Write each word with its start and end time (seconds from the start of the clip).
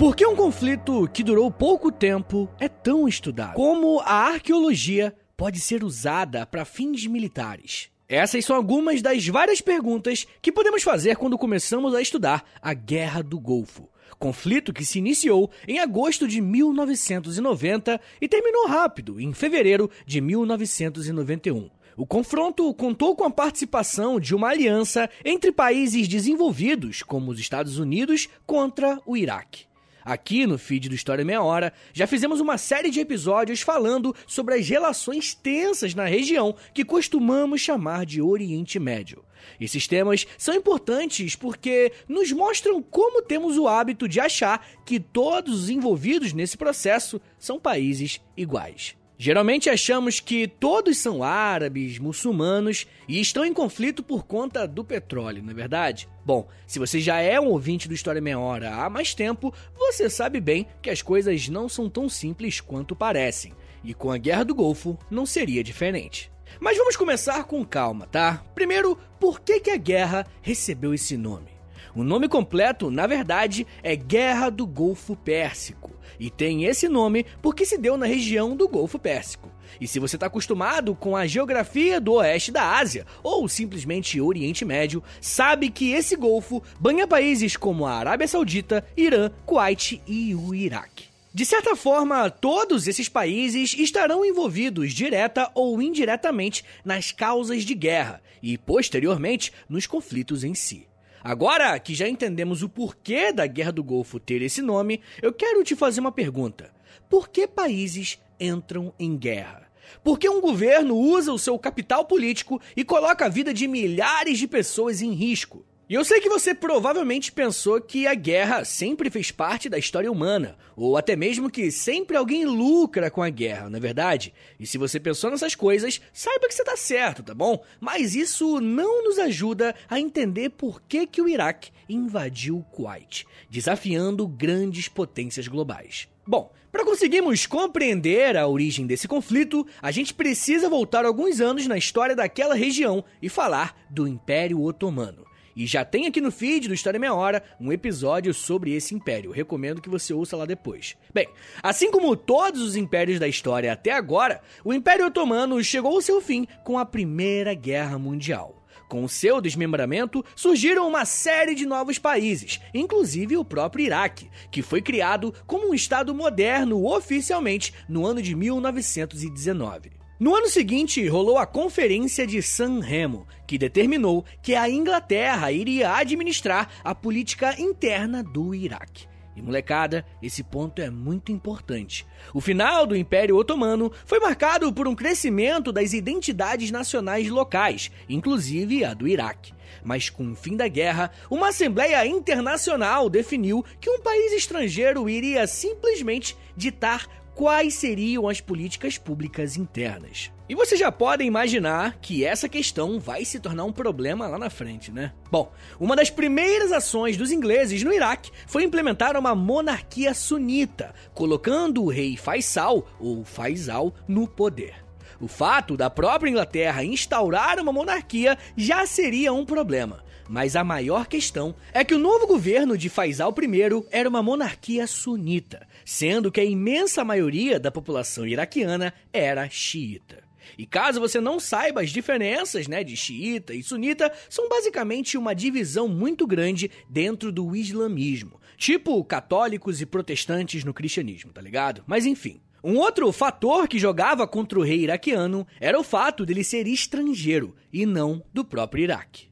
Por 0.00 0.16
que 0.16 0.26
um 0.26 0.34
conflito 0.34 1.06
que 1.12 1.22
durou 1.22 1.50
pouco 1.50 1.92
tempo 1.92 2.48
é 2.58 2.70
tão 2.70 3.06
estudado? 3.06 3.52
Como 3.52 4.00
a 4.00 4.28
arqueologia 4.28 5.14
pode 5.36 5.60
ser 5.60 5.84
usada 5.84 6.46
para 6.46 6.64
fins 6.64 7.06
militares? 7.06 7.90
Essas 8.08 8.46
são 8.46 8.56
algumas 8.56 9.02
das 9.02 9.28
várias 9.28 9.60
perguntas 9.60 10.26
que 10.40 10.50
podemos 10.50 10.82
fazer 10.82 11.16
quando 11.16 11.36
começamos 11.36 11.94
a 11.94 12.00
estudar 12.00 12.42
a 12.62 12.72
Guerra 12.72 13.22
do 13.22 13.38
Golfo. 13.38 13.90
Conflito 14.18 14.72
que 14.72 14.86
se 14.86 14.98
iniciou 14.98 15.50
em 15.68 15.80
agosto 15.80 16.26
de 16.26 16.40
1990 16.40 18.00
e 18.22 18.26
terminou 18.26 18.68
rápido, 18.68 19.20
em 19.20 19.34
fevereiro 19.34 19.90
de 20.06 20.22
1991. 20.22 21.68
O 21.94 22.06
confronto 22.06 22.72
contou 22.72 23.14
com 23.14 23.24
a 23.24 23.30
participação 23.30 24.18
de 24.18 24.34
uma 24.34 24.48
aliança 24.48 25.10
entre 25.22 25.52
países 25.52 26.08
desenvolvidos, 26.08 27.02
como 27.02 27.30
os 27.30 27.38
Estados 27.38 27.78
Unidos, 27.78 28.30
contra 28.46 28.98
o 29.04 29.14
Iraque. 29.14 29.68
Aqui 30.04 30.46
no 30.46 30.58
feed 30.58 30.88
do 30.88 30.94
História 30.94 31.24
Meia 31.24 31.42
Hora, 31.42 31.72
já 31.92 32.06
fizemos 32.06 32.40
uma 32.40 32.58
série 32.58 32.90
de 32.90 33.00
episódios 33.00 33.60
falando 33.60 34.14
sobre 34.26 34.54
as 34.54 34.68
relações 34.68 35.34
tensas 35.34 35.94
na 35.94 36.04
região 36.04 36.54
que 36.72 36.84
costumamos 36.84 37.60
chamar 37.60 38.06
de 38.06 38.22
Oriente 38.22 38.78
Médio. 38.78 39.24
Esses 39.60 39.86
temas 39.86 40.26
são 40.36 40.54
importantes 40.54 41.34
porque 41.34 41.92
nos 42.08 42.30
mostram 42.32 42.82
como 42.82 43.22
temos 43.22 43.56
o 43.56 43.66
hábito 43.66 44.08
de 44.08 44.20
achar 44.20 44.66
que 44.84 45.00
todos 45.00 45.64
os 45.64 45.70
envolvidos 45.70 46.32
nesse 46.32 46.56
processo 46.56 47.20
são 47.38 47.58
países 47.58 48.20
iguais. 48.36 48.99
Geralmente 49.22 49.68
achamos 49.68 50.18
que 50.18 50.48
todos 50.48 50.96
são 50.96 51.22
árabes, 51.22 51.98
muçulmanos 51.98 52.86
e 53.06 53.20
estão 53.20 53.44
em 53.44 53.52
conflito 53.52 54.02
por 54.02 54.24
conta 54.24 54.66
do 54.66 54.82
petróleo, 54.82 55.42
não 55.42 55.50
é 55.50 55.54
verdade? 55.54 56.08
Bom, 56.24 56.48
se 56.66 56.78
você 56.78 56.98
já 57.00 57.20
é 57.20 57.38
um 57.38 57.48
ouvinte 57.48 57.86
do 57.86 57.92
História 57.92 58.22
Meia 58.22 58.38
Hora 58.38 58.74
há 58.76 58.88
mais 58.88 59.12
tempo, 59.12 59.52
você 59.76 60.08
sabe 60.08 60.40
bem 60.40 60.66
que 60.80 60.88
as 60.88 61.02
coisas 61.02 61.50
não 61.50 61.68
são 61.68 61.90
tão 61.90 62.08
simples 62.08 62.62
quanto 62.62 62.96
parecem. 62.96 63.52
E 63.84 63.92
com 63.92 64.10
a 64.10 64.16
Guerra 64.16 64.46
do 64.46 64.54
Golfo 64.54 64.98
não 65.10 65.26
seria 65.26 65.62
diferente. 65.62 66.32
Mas 66.58 66.78
vamos 66.78 66.96
começar 66.96 67.44
com 67.44 67.62
calma, 67.62 68.06
tá? 68.06 68.42
Primeiro, 68.54 68.96
por 69.20 69.40
que, 69.40 69.60
que 69.60 69.70
a 69.70 69.76
guerra 69.76 70.26
recebeu 70.40 70.94
esse 70.94 71.18
nome? 71.18 71.59
O 71.94 72.04
nome 72.04 72.28
completo, 72.28 72.90
na 72.90 73.06
verdade, 73.06 73.66
é 73.82 73.96
Guerra 73.96 74.50
do 74.50 74.66
Golfo 74.66 75.16
Pérsico 75.16 75.90
e 76.18 76.30
tem 76.30 76.64
esse 76.64 76.88
nome 76.88 77.24
porque 77.40 77.64
se 77.64 77.78
deu 77.78 77.96
na 77.96 78.06
região 78.06 78.54
do 78.54 78.68
Golfo 78.68 78.98
Pérsico. 78.98 79.50
E 79.80 79.86
se 79.86 79.98
você 79.98 80.16
está 80.16 80.26
acostumado 80.26 80.94
com 80.94 81.16
a 81.16 81.26
geografia 81.26 82.00
do 82.00 82.14
oeste 82.14 82.52
da 82.52 82.76
Ásia, 82.78 83.06
ou 83.22 83.48
simplesmente 83.48 84.20
Oriente 84.20 84.64
Médio, 84.64 85.02
sabe 85.20 85.70
que 85.70 85.92
esse 85.92 86.16
golfo 86.16 86.62
banha 86.78 87.06
países 87.06 87.56
como 87.56 87.86
a 87.86 87.94
Arábia 87.94 88.28
Saudita, 88.28 88.84
Irã, 88.96 89.30
Kuwait 89.46 90.02
e 90.06 90.34
o 90.34 90.54
Iraque. 90.54 91.08
De 91.32 91.46
certa 91.46 91.76
forma, 91.76 92.28
todos 92.28 92.88
esses 92.88 93.08
países 93.08 93.74
estarão 93.78 94.24
envolvidos 94.24 94.92
direta 94.92 95.48
ou 95.54 95.80
indiretamente 95.80 96.64
nas 96.84 97.12
causas 97.12 97.62
de 97.62 97.74
guerra 97.74 98.20
e, 98.42 98.58
posteriormente, 98.58 99.52
nos 99.68 99.86
conflitos 99.86 100.42
em 100.42 100.54
si. 100.54 100.88
Agora 101.22 101.78
que 101.78 101.94
já 101.94 102.08
entendemos 102.08 102.62
o 102.62 102.68
porquê 102.68 103.32
da 103.32 103.46
Guerra 103.46 103.72
do 103.72 103.84
Golfo 103.84 104.18
ter 104.18 104.40
esse 104.42 104.62
nome, 104.62 105.00
eu 105.20 105.32
quero 105.32 105.62
te 105.62 105.76
fazer 105.76 106.00
uma 106.00 106.12
pergunta. 106.12 106.72
Por 107.08 107.28
que 107.28 107.46
países 107.46 108.18
entram 108.38 108.92
em 108.98 109.16
guerra? 109.16 109.70
Por 110.02 110.18
que 110.18 110.28
um 110.28 110.40
governo 110.40 110.96
usa 110.96 111.32
o 111.32 111.38
seu 111.38 111.58
capital 111.58 112.04
político 112.04 112.60
e 112.76 112.84
coloca 112.84 113.26
a 113.26 113.28
vida 113.28 113.52
de 113.52 113.66
milhares 113.66 114.38
de 114.38 114.46
pessoas 114.46 115.02
em 115.02 115.12
risco? 115.12 115.64
E 115.90 115.94
eu 115.94 116.04
sei 116.04 116.20
que 116.20 116.28
você 116.28 116.54
provavelmente 116.54 117.32
pensou 117.32 117.80
que 117.80 118.06
a 118.06 118.14
guerra 118.14 118.64
sempre 118.64 119.10
fez 119.10 119.32
parte 119.32 119.68
da 119.68 119.76
história 119.76 120.08
humana, 120.08 120.56
ou 120.76 120.96
até 120.96 121.16
mesmo 121.16 121.50
que 121.50 121.68
sempre 121.72 122.16
alguém 122.16 122.44
lucra 122.44 123.10
com 123.10 123.20
a 123.20 123.28
guerra, 123.28 123.68
não 123.68 123.76
é 123.76 123.80
verdade? 123.80 124.32
E 124.56 124.68
se 124.68 124.78
você 124.78 125.00
pensou 125.00 125.32
nessas 125.32 125.56
coisas, 125.56 126.00
saiba 126.12 126.46
que 126.46 126.54
você 126.54 126.62
está 126.62 126.76
certo, 126.76 127.24
tá 127.24 127.34
bom? 127.34 127.64
Mas 127.80 128.14
isso 128.14 128.60
não 128.60 129.02
nos 129.02 129.18
ajuda 129.18 129.74
a 129.88 129.98
entender 129.98 130.50
por 130.50 130.80
que, 130.80 131.08
que 131.08 131.20
o 131.20 131.28
Iraque 131.28 131.72
invadiu 131.88 132.58
o 132.58 132.62
Kuwait, 132.62 133.26
desafiando 133.50 134.28
grandes 134.28 134.86
potências 134.86 135.48
globais. 135.48 136.06
Bom, 136.24 136.52
para 136.70 136.84
conseguirmos 136.84 137.46
compreender 137.46 138.36
a 138.36 138.46
origem 138.46 138.86
desse 138.86 139.08
conflito, 139.08 139.66
a 139.82 139.90
gente 139.90 140.14
precisa 140.14 140.68
voltar 140.68 141.04
alguns 141.04 141.40
anos 141.40 141.66
na 141.66 141.76
história 141.76 142.14
daquela 142.14 142.54
região 142.54 143.04
e 143.20 143.28
falar 143.28 143.76
do 143.90 144.06
Império 144.06 144.62
Otomano. 144.62 145.28
E 145.60 145.66
já 145.66 145.84
tem 145.84 146.06
aqui 146.06 146.22
no 146.22 146.32
feed 146.32 146.68
do 146.68 146.72
História 146.72 146.98
Meia 146.98 147.12
Hora 147.12 147.42
um 147.60 147.70
episódio 147.70 148.32
sobre 148.32 148.72
esse 148.72 148.94
império. 148.94 149.30
Recomendo 149.30 149.82
que 149.82 149.90
você 149.90 150.10
ouça 150.10 150.34
lá 150.34 150.46
depois. 150.46 150.96
Bem, 151.12 151.28
assim 151.62 151.90
como 151.90 152.16
todos 152.16 152.62
os 152.62 152.76
impérios 152.76 153.20
da 153.20 153.28
história 153.28 153.70
até 153.70 153.92
agora, 153.92 154.40
o 154.64 154.72
Império 154.72 155.04
Otomano 155.04 155.62
chegou 155.62 155.92
ao 155.92 156.00
seu 156.00 156.18
fim 156.22 156.46
com 156.64 156.78
a 156.78 156.86
Primeira 156.86 157.52
Guerra 157.52 157.98
Mundial. 157.98 158.64
Com 158.88 159.04
o 159.04 159.08
seu 159.08 159.38
desmembramento, 159.38 160.24
surgiram 160.34 160.88
uma 160.88 161.04
série 161.04 161.54
de 161.54 161.66
novos 161.66 161.98
países, 161.98 162.58
inclusive 162.72 163.36
o 163.36 163.44
próprio 163.44 163.84
Iraque, 163.84 164.30
que 164.50 164.62
foi 164.62 164.80
criado 164.80 165.30
como 165.46 165.68
um 165.68 165.74
Estado 165.74 166.14
moderno 166.14 166.86
oficialmente 166.86 167.74
no 167.86 168.06
ano 168.06 168.22
de 168.22 168.34
1919. 168.34 169.99
No 170.20 170.36
ano 170.36 170.48
seguinte, 170.48 171.08
rolou 171.08 171.38
a 171.38 171.46
Conferência 171.46 172.26
de 172.26 172.42
San 172.42 172.80
Remo, 172.80 173.26
que 173.46 173.56
determinou 173.56 174.22
que 174.42 174.54
a 174.54 174.68
Inglaterra 174.68 175.50
iria 175.50 175.94
administrar 175.94 176.68
a 176.84 176.94
política 176.94 177.58
interna 177.58 178.22
do 178.22 178.54
Iraque. 178.54 179.08
E 179.34 179.40
molecada, 179.40 180.04
esse 180.22 180.42
ponto 180.42 180.82
é 180.82 180.90
muito 180.90 181.32
importante. 181.32 182.06
O 182.34 182.40
final 182.42 182.86
do 182.86 182.94
Império 182.94 183.34
Otomano 183.34 183.90
foi 184.04 184.20
marcado 184.20 184.70
por 184.74 184.86
um 184.86 184.94
crescimento 184.94 185.72
das 185.72 185.94
identidades 185.94 186.70
nacionais 186.70 187.30
locais, 187.30 187.90
inclusive 188.06 188.84
a 188.84 188.92
do 188.92 189.08
Iraque. 189.08 189.54
Mas 189.82 190.10
com 190.10 190.32
o 190.32 190.36
fim 190.36 190.54
da 190.54 190.68
guerra, 190.68 191.10
uma 191.30 191.48
Assembleia 191.48 192.04
Internacional 192.06 193.08
definiu 193.08 193.64
que 193.80 193.88
um 193.88 194.00
país 194.00 194.32
estrangeiro 194.32 195.08
iria 195.08 195.46
simplesmente 195.46 196.36
ditar 196.54 197.06
quais 197.40 197.72
seriam 197.72 198.28
as 198.28 198.38
políticas 198.38 198.98
públicas 198.98 199.56
internas. 199.56 200.30
E 200.46 200.54
você 200.54 200.76
já 200.76 200.92
pode 200.92 201.24
imaginar 201.24 201.96
que 201.96 202.22
essa 202.22 202.50
questão 202.50 203.00
vai 203.00 203.24
se 203.24 203.40
tornar 203.40 203.64
um 203.64 203.72
problema 203.72 204.26
lá 204.26 204.38
na 204.38 204.50
frente, 204.50 204.92
né? 204.92 205.14
Bom, 205.30 205.50
uma 205.80 205.96
das 205.96 206.10
primeiras 206.10 206.70
ações 206.70 207.16
dos 207.16 207.32
ingleses 207.32 207.82
no 207.82 207.94
Iraque 207.94 208.30
foi 208.46 208.62
implementar 208.62 209.16
uma 209.16 209.34
monarquia 209.34 210.12
sunita, 210.12 210.94
colocando 211.14 211.82
o 211.82 211.88
rei 211.88 212.14
Faisal, 212.14 212.86
ou 213.00 213.24
Faisal, 213.24 213.94
no 214.06 214.28
poder. 214.28 214.74
O 215.18 215.26
fato 215.26 215.78
da 215.78 215.88
própria 215.88 216.28
Inglaterra 216.28 216.84
instaurar 216.84 217.58
uma 217.58 217.72
monarquia 217.72 218.36
já 218.54 218.84
seria 218.84 219.32
um 219.32 219.46
problema. 219.46 220.04
Mas 220.30 220.54
a 220.54 220.62
maior 220.62 221.08
questão 221.08 221.56
é 221.74 221.82
que 221.82 221.92
o 221.92 221.98
novo 221.98 222.24
governo 222.24 222.78
de 222.78 222.88
Faisal 222.88 223.34
I 223.36 223.84
era 223.90 224.08
uma 224.08 224.22
monarquia 224.22 224.86
sunita, 224.86 225.66
sendo 225.84 226.30
que 226.30 226.40
a 226.40 226.44
imensa 226.44 227.04
maioria 227.04 227.58
da 227.58 227.68
população 227.68 228.24
iraquiana 228.24 228.94
era 229.12 229.50
xiita. 229.50 230.22
E 230.56 230.64
caso 230.64 231.00
você 231.00 231.20
não 231.20 231.40
saiba 231.40 231.80
as 231.80 231.90
diferenças 231.90 232.68
né, 232.68 232.84
de 232.84 232.96
xiita 232.96 233.52
e 233.52 233.60
sunita, 233.60 234.12
são 234.28 234.48
basicamente 234.48 235.18
uma 235.18 235.34
divisão 235.34 235.88
muito 235.88 236.28
grande 236.28 236.70
dentro 236.88 237.32
do 237.32 237.56
islamismo, 237.56 238.40
tipo 238.56 239.02
católicos 239.02 239.80
e 239.80 239.86
protestantes 239.86 240.62
no 240.62 240.72
cristianismo, 240.72 241.32
tá 241.32 241.40
ligado? 241.40 241.82
Mas 241.88 242.06
enfim. 242.06 242.40
Um 242.62 242.76
outro 242.76 243.10
fator 243.10 243.66
que 243.66 243.80
jogava 243.80 244.28
contra 244.28 244.60
o 244.60 244.62
rei 244.62 244.80
iraquiano 244.80 245.44
era 245.58 245.80
o 245.80 245.82
fato 245.82 246.24
dele 246.24 246.44
ser 246.44 246.68
estrangeiro 246.68 247.56
e 247.72 247.84
não 247.84 248.22
do 248.32 248.44
próprio 248.44 248.84
Iraque. 248.84 249.29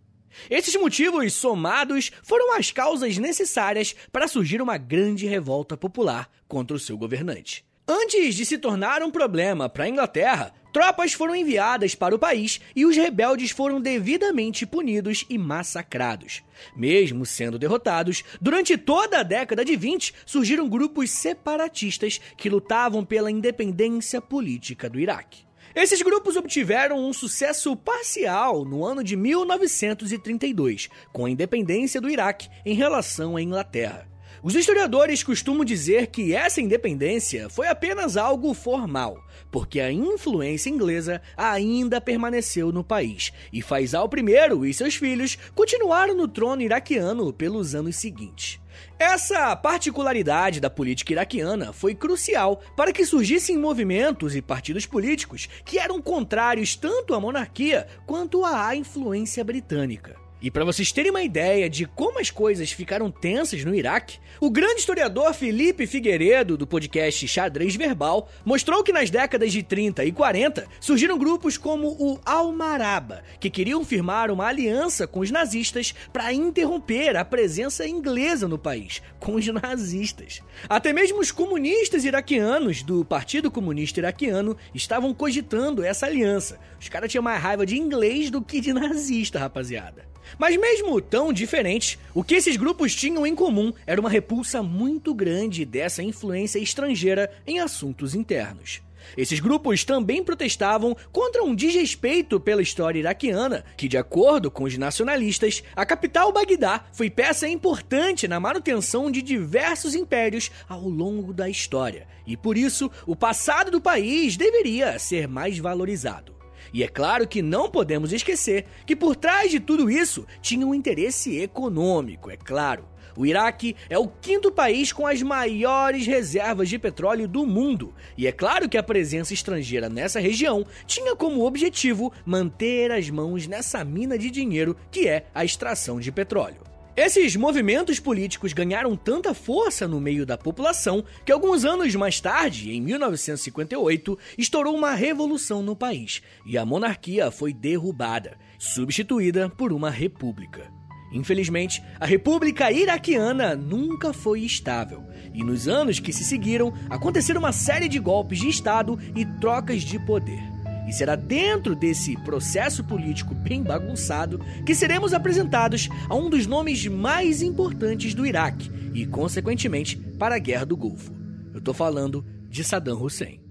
Esses 0.50 0.74
motivos 0.76 1.32
somados 1.32 2.10
foram 2.22 2.54
as 2.56 2.70
causas 2.70 3.18
necessárias 3.18 3.94
para 4.12 4.28
surgir 4.28 4.62
uma 4.62 4.76
grande 4.76 5.26
revolta 5.26 5.76
popular 5.76 6.30
contra 6.46 6.76
o 6.76 6.80
seu 6.80 6.96
governante. 6.96 7.64
Antes 7.90 8.34
de 8.34 8.44
se 8.44 8.58
tornar 8.58 9.02
um 9.02 9.10
problema 9.10 9.66
para 9.66 9.84
a 9.84 9.88
Inglaterra, 9.88 10.52
tropas 10.74 11.14
foram 11.14 11.34
enviadas 11.34 11.94
para 11.94 12.14
o 12.14 12.18
país 12.18 12.60
e 12.76 12.84
os 12.84 12.94
rebeldes 12.94 13.50
foram 13.50 13.80
devidamente 13.80 14.66
punidos 14.66 15.24
e 15.30 15.38
massacrados. 15.38 16.42
Mesmo 16.76 17.24
sendo 17.24 17.58
derrotados, 17.58 18.22
durante 18.38 18.76
toda 18.76 19.20
a 19.20 19.22
década 19.22 19.64
de 19.64 19.74
20 19.74 20.14
surgiram 20.26 20.68
grupos 20.68 21.10
separatistas 21.10 22.20
que 22.36 22.50
lutavam 22.50 23.06
pela 23.06 23.30
independência 23.30 24.20
política 24.20 24.90
do 24.90 25.00
Iraque. 25.00 25.47
Esses 25.80 26.02
grupos 26.02 26.34
obtiveram 26.34 26.98
um 26.98 27.12
sucesso 27.12 27.76
parcial 27.76 28.64
no 28.64 28.84
ano 28.84 29.04
de 29.04 29.14
1932, 29.14 30.88
com 31.12 31.24
a 31.24 31.30
independência 31.30 32.00
do 32.00 32.10
Iraque 32.10 32.48
em 32.66 32.74
relação 32.74 33.36
à 33.36 33.42
Inglaterra. 33.42 34.08
Os 34.42 34.56
historiadores 34.56 35.22
costumam 35.22 35.64
dizer 35.64 36.08
que 36.08 36.34
essa 36.34 36.60
independência 36.60 37.48
foi 37.48 37.68
apenas 37.68 38.16
algo 38.16 38.52
formal, 38.54 39.22
porque 39.52 39.78
a 39.78 39.92
influência 39.92 40.68
inglesa 40.68 41.22
ainda 41.36 42.00
permaneceu 42.00 42.72
no 42.72 42.82
país, 42.82 43.32
e 43.52 43.62
Faisal 43.62 44.10
I 44.12 44.68
e 44.68 44.74
seus 44.74 44.96
filhos 44.96 45.38
continuaram 45.54 46.16
no 46.16 46.26
trono 46.26 46.60
iraquiano 46.60 47.32
pelos 47.32 47.76
anos 47.76 47.94
seguintes. 47.94 48.58
Essa 48.98 49.54
particularidade 49.56 50.60
da 50.60 50.68
política 50.68 51.12
iraquiana 51.12 51.72
foi 51.72 51.94
crucial 51.94 52.60
para 52.76 52.92
que 52.92 53.06
surgissem 53.06 53.56
movimentos 53.56 54.34
e 54.34 54.42
partidos 54.42 54.86
políticos 54.86 55.48
que 55.64 55.78
eram 55.78 56.02
contrários 56.02 56.76
tanto 56.76 57.14
à 57.14 57.20
monarquia 57.20 57.86
quanto 58.06 58.44
à 58.44 58.74
influência 58.74 59.44
britânica. 59.44 60.27
E 60.40 60.52
para 60.52 60.64
vocês 60.64 60.92
terem 60.92 61.10
uma 61.10 61.22
ideia 61.22 61.68
de 61.68 61.84
como 61.84 62.20
as 62.20 62.30
coisas 62.30 62.70
ficaram 62.70 63.10
tensas 63.10 63.64
no 63.64 63.74
Iraque, 63.74 64.20
o 64.40 64.48
grande 64.48 64.78
historiador 64.78 65.34
Felipe 65.34 65.84
Figueiredo, 65.84 66.56
do 66.56 66.64
podcast 66.64 67.26
Xadrez 67.26 67.74
Verbal, 67.74 68.28
mostrou 68.44 68.84
que 68.84 68.92
nas 68.92 69.10
décadas 69.10 69.50
de 69.50 69.64
30 69.64 70.04
e 70.04 70.12
40 70.12 70.68
surgiram 70.80 71.18
grupos 71.18 71.58
como 71.58 71.88
o 71.98 72.20
Almaraba, 72.24 73.24
que 73.40 73.50
queriam 73.50 73.84
firmar 73.84 74.30
uma 74.30 74.46
aliança 74.46 75.08
com 75.08 75.18
os 75.18 75.30
nazistas 75.32 75.92
para 76.12 76.32
interromper 76.32 77.16
a 77.16 77.24
presença 77.24 77.84
inglesa 77.84 78.46
no 78.46 78.58
país, 78.58 79.02
com 79.18 79.34
os 79.34 79.46
nazistas. 79.48 80.40
Até 80.68 80.92
mesmo 80.92 81.18
os 81.18 81.32
comunistas 81.32 82.04
iraquianos 82.04 82.84
do 82.84 83.04
Partido 83.04 83.50
Comunista 83.50 83.98
Iraquiano 83.98 84.56
estavam 84.72 85.12
cogitando 85.12 85.82
essa 85.82 86.06
aliança. 86.06 86.60
Os 86.80 86.88
caras 86.88 87.10
tinham 87.10 87.24
mais 87.24 87.42
raiva 87.42 87.66
de 87.66 87.76
inglês 87.76 88.30
do 88.30 88.40
que 88.40 88.60
de 88.60 88.72
nazista, 88.72 89.40
rapaziada. 89.40 90.06
Mas 90.36 90.56
mesmo 90.56 91.00
tão 91.00 91.32
diferentes, 91.32 91.98
o 92.14 92.24
que 92.24 92.34
esses 92.34 92.56
grupos 92.56 92.94
tinham 92.94 93.26
em 93.26 93.34
comum 93.34 93.72
era 93.86 94.00
uma 94.00 94.10
repulsa 94.10 94.62
muito 94.62 95.14
grande 95.14 95.64
dessa 95.64 96.02
influência 96.02 96.58
estrangeira 96.58 97.30
em 97.46 97.60
assuntos 97.60 98.14
internos. 98.14 98.82
Esses 99.16 99.40
grupos 99.40 99.84
também 99.84 100.22
protestavam 100.22 100.96
contra 101.12 101.42
um 101.42 101.54
desrespeito 101.54 102.38
pela 102.38 102.62
história 102.62 102.98
iraquiana, 102.98 103.64
que, 103.76 103.88
de 103.88 103.96
acordo 103.96 104.50
com 104.50 104.64
os 104.64 104.76
nacionalistas, 104.76 105.62
a 105.74 105.86
capital 105.86 106.32
Bagdá 106.32 106.84
foi 106.92 107.08
peça 107.08 107.48
importante 107.48 108.28
na 108.28 108.40
manutenção 108.40 109.10
de 109.10 109.22
diversos 109.22 109.94
impérios 109.94 110.50
ao 110.68 110.82
longo 110.82 111.32
da 111.32 111.48
história, 111.48 112.06
e 112.26 112.36
por 112.36 112.58
isso 112.58 112.90
o 113.06 113.16
passado 113.16 113.70
do 113.70 113.80
país 113.80 114.36
deveria 114.36 114.98
ser 114.98 115.26
mais 115.26 115.58
valorizado. 115.58 116.37
E 116.72 116.82
é 116.82 116.88
claro 116.88 117.26
que 117.26 117.42
não 117.42 117.70
podemos 117.70 118.12
esquecer 118.12 118.66
que 118.86 118.96
por 118.96 119.16
trás 119.16 119.50
de 119.50 119.60
tudo 119.60 119.90
isso 119.90 120.26
tinha 120.40 120.66
um 120.66 120.74
interesse 120.74 121.38
econômico, 121.38 122.30
é 122.30 122.36
claro. 122.36 122.84
O 123.16 123.26
Iraque 123.26 123.74
é 123.90 123.98
o 123.98 124.06
quinto 124.06 124.52
país 124.52 124.92
com 124.92 125.04
as 125.04 125.20
maiores 125.22 126.06
reservas 126.06 126.68
de 126.68 126.78
petróleo 126.78 127.26
do 127.26 127.44
mundo, 127.44 127.92
e 128.16 128.28
é 128.28 128.32
claro 128.32 128.68
que 128.68 128.78
a 128.78 128.82
presença 128.82 129.34
estrangeira 129.34 129.88
nessa 129.88 130.20
região 130.20 130.64
tinha 130.86 131.16
como 131.16 131.44
objetivo 131.44 132.12
manter 132.24 132.92
as 132.92 133.10
mãos 133.10 133.48
nessa 133.48 133.84
mina 133.84 134.16
de 134.16 134.30
dinheiro 134.30 134.76
que 134.88 135.08
é 135.08 135.26
a 135.34 135.44
extração 135.44 135.98
de 135.98 136.12
petróleo. 136.12 136.67
Esses 137.00 137.36
movimentos 137.36 138.00
políticos 138.00 138.52
ganharam 138.52 138.96
tanta 138.96 139.32
força 139.32 139.86
no 139.86 140.00
meio 140.00 140.26
da 140.26 140.36
população 140.36 141.04
que 141.24 141.30
alguns 141.30 141.64
anos 141.64 141.94
mais 141.94 142.20
tarde, 142.20 142.72
em 142.72 142.80
1958, 142.80 144.18
estourou 144.36 144.74
uma 144.74 144.92
revolução 144.94 145.62
no 145.62 145.76
país 145.76 146.20
e 146.44 146.58
a 146.58 146.66
monarquia 146.66 147.30
foi 147.30 147.52
derrubada, 147.52 148.36
substituída 148.58 149.48
por 149.48 149.72
uma 149.72 149.90
república. 149.90 150.72
Infelizmente, 151.12 151.80
a 152.00 152.04
República 152.04 152.72
Iraquiana 152.72 153.54
nunca 153.54 154.12
foi 154.12 154.40
estável, 154.40 155.04
e 155.32 155.44
nos 155.44 155.68
anos 155.68 156.00
que 156.00 156.12
se 156.12 156.24
seguiram 156.24 156.74
aconteceram 156.90 157.38
uma 157.38 157.52
série 157.52 157.86
de 157.86 158.00
golpes 158.00 158.40
de 158.40 158.48
Estado 158.48 158.98
e 159.14 159.24
trocas 159.24 159.82
de 159.82 160.04
poder. 160.04 160.57
E 160.88 160.92
será 160.92 161.14
dentro 161.14 161.76
desse 161.76 162.16
processo 162.24 162.82
político 162.82 163.34
bem 163.34 163.62
bagunçado 163.62 164.40
que 164.64 164.74
seremos 164.74 165.12
apresentados 165.12 165.88
a 166.08 166.14
um 166.14 166.30
dos 166.30 166.46
nomes 166.46 166.86
mais 166.86 167.42
importantes 167.42 168.14
do 168.14 168.26
Iraque 168.26 168.70
e, 168.94 169.04
consequentemente, 169.04 169.98
para 170.18 170.36
a 170.36 170.38
Guerra 170.38 170.64
do 170.64 170.76
Golfo. 170.76 171.12
Eu 171.52 171.58
estou 171.58 171.74
falando 171.74 172.24
de 172.48 172.64
Saddam 172.64 173.02
Hussein. 173.02 173.47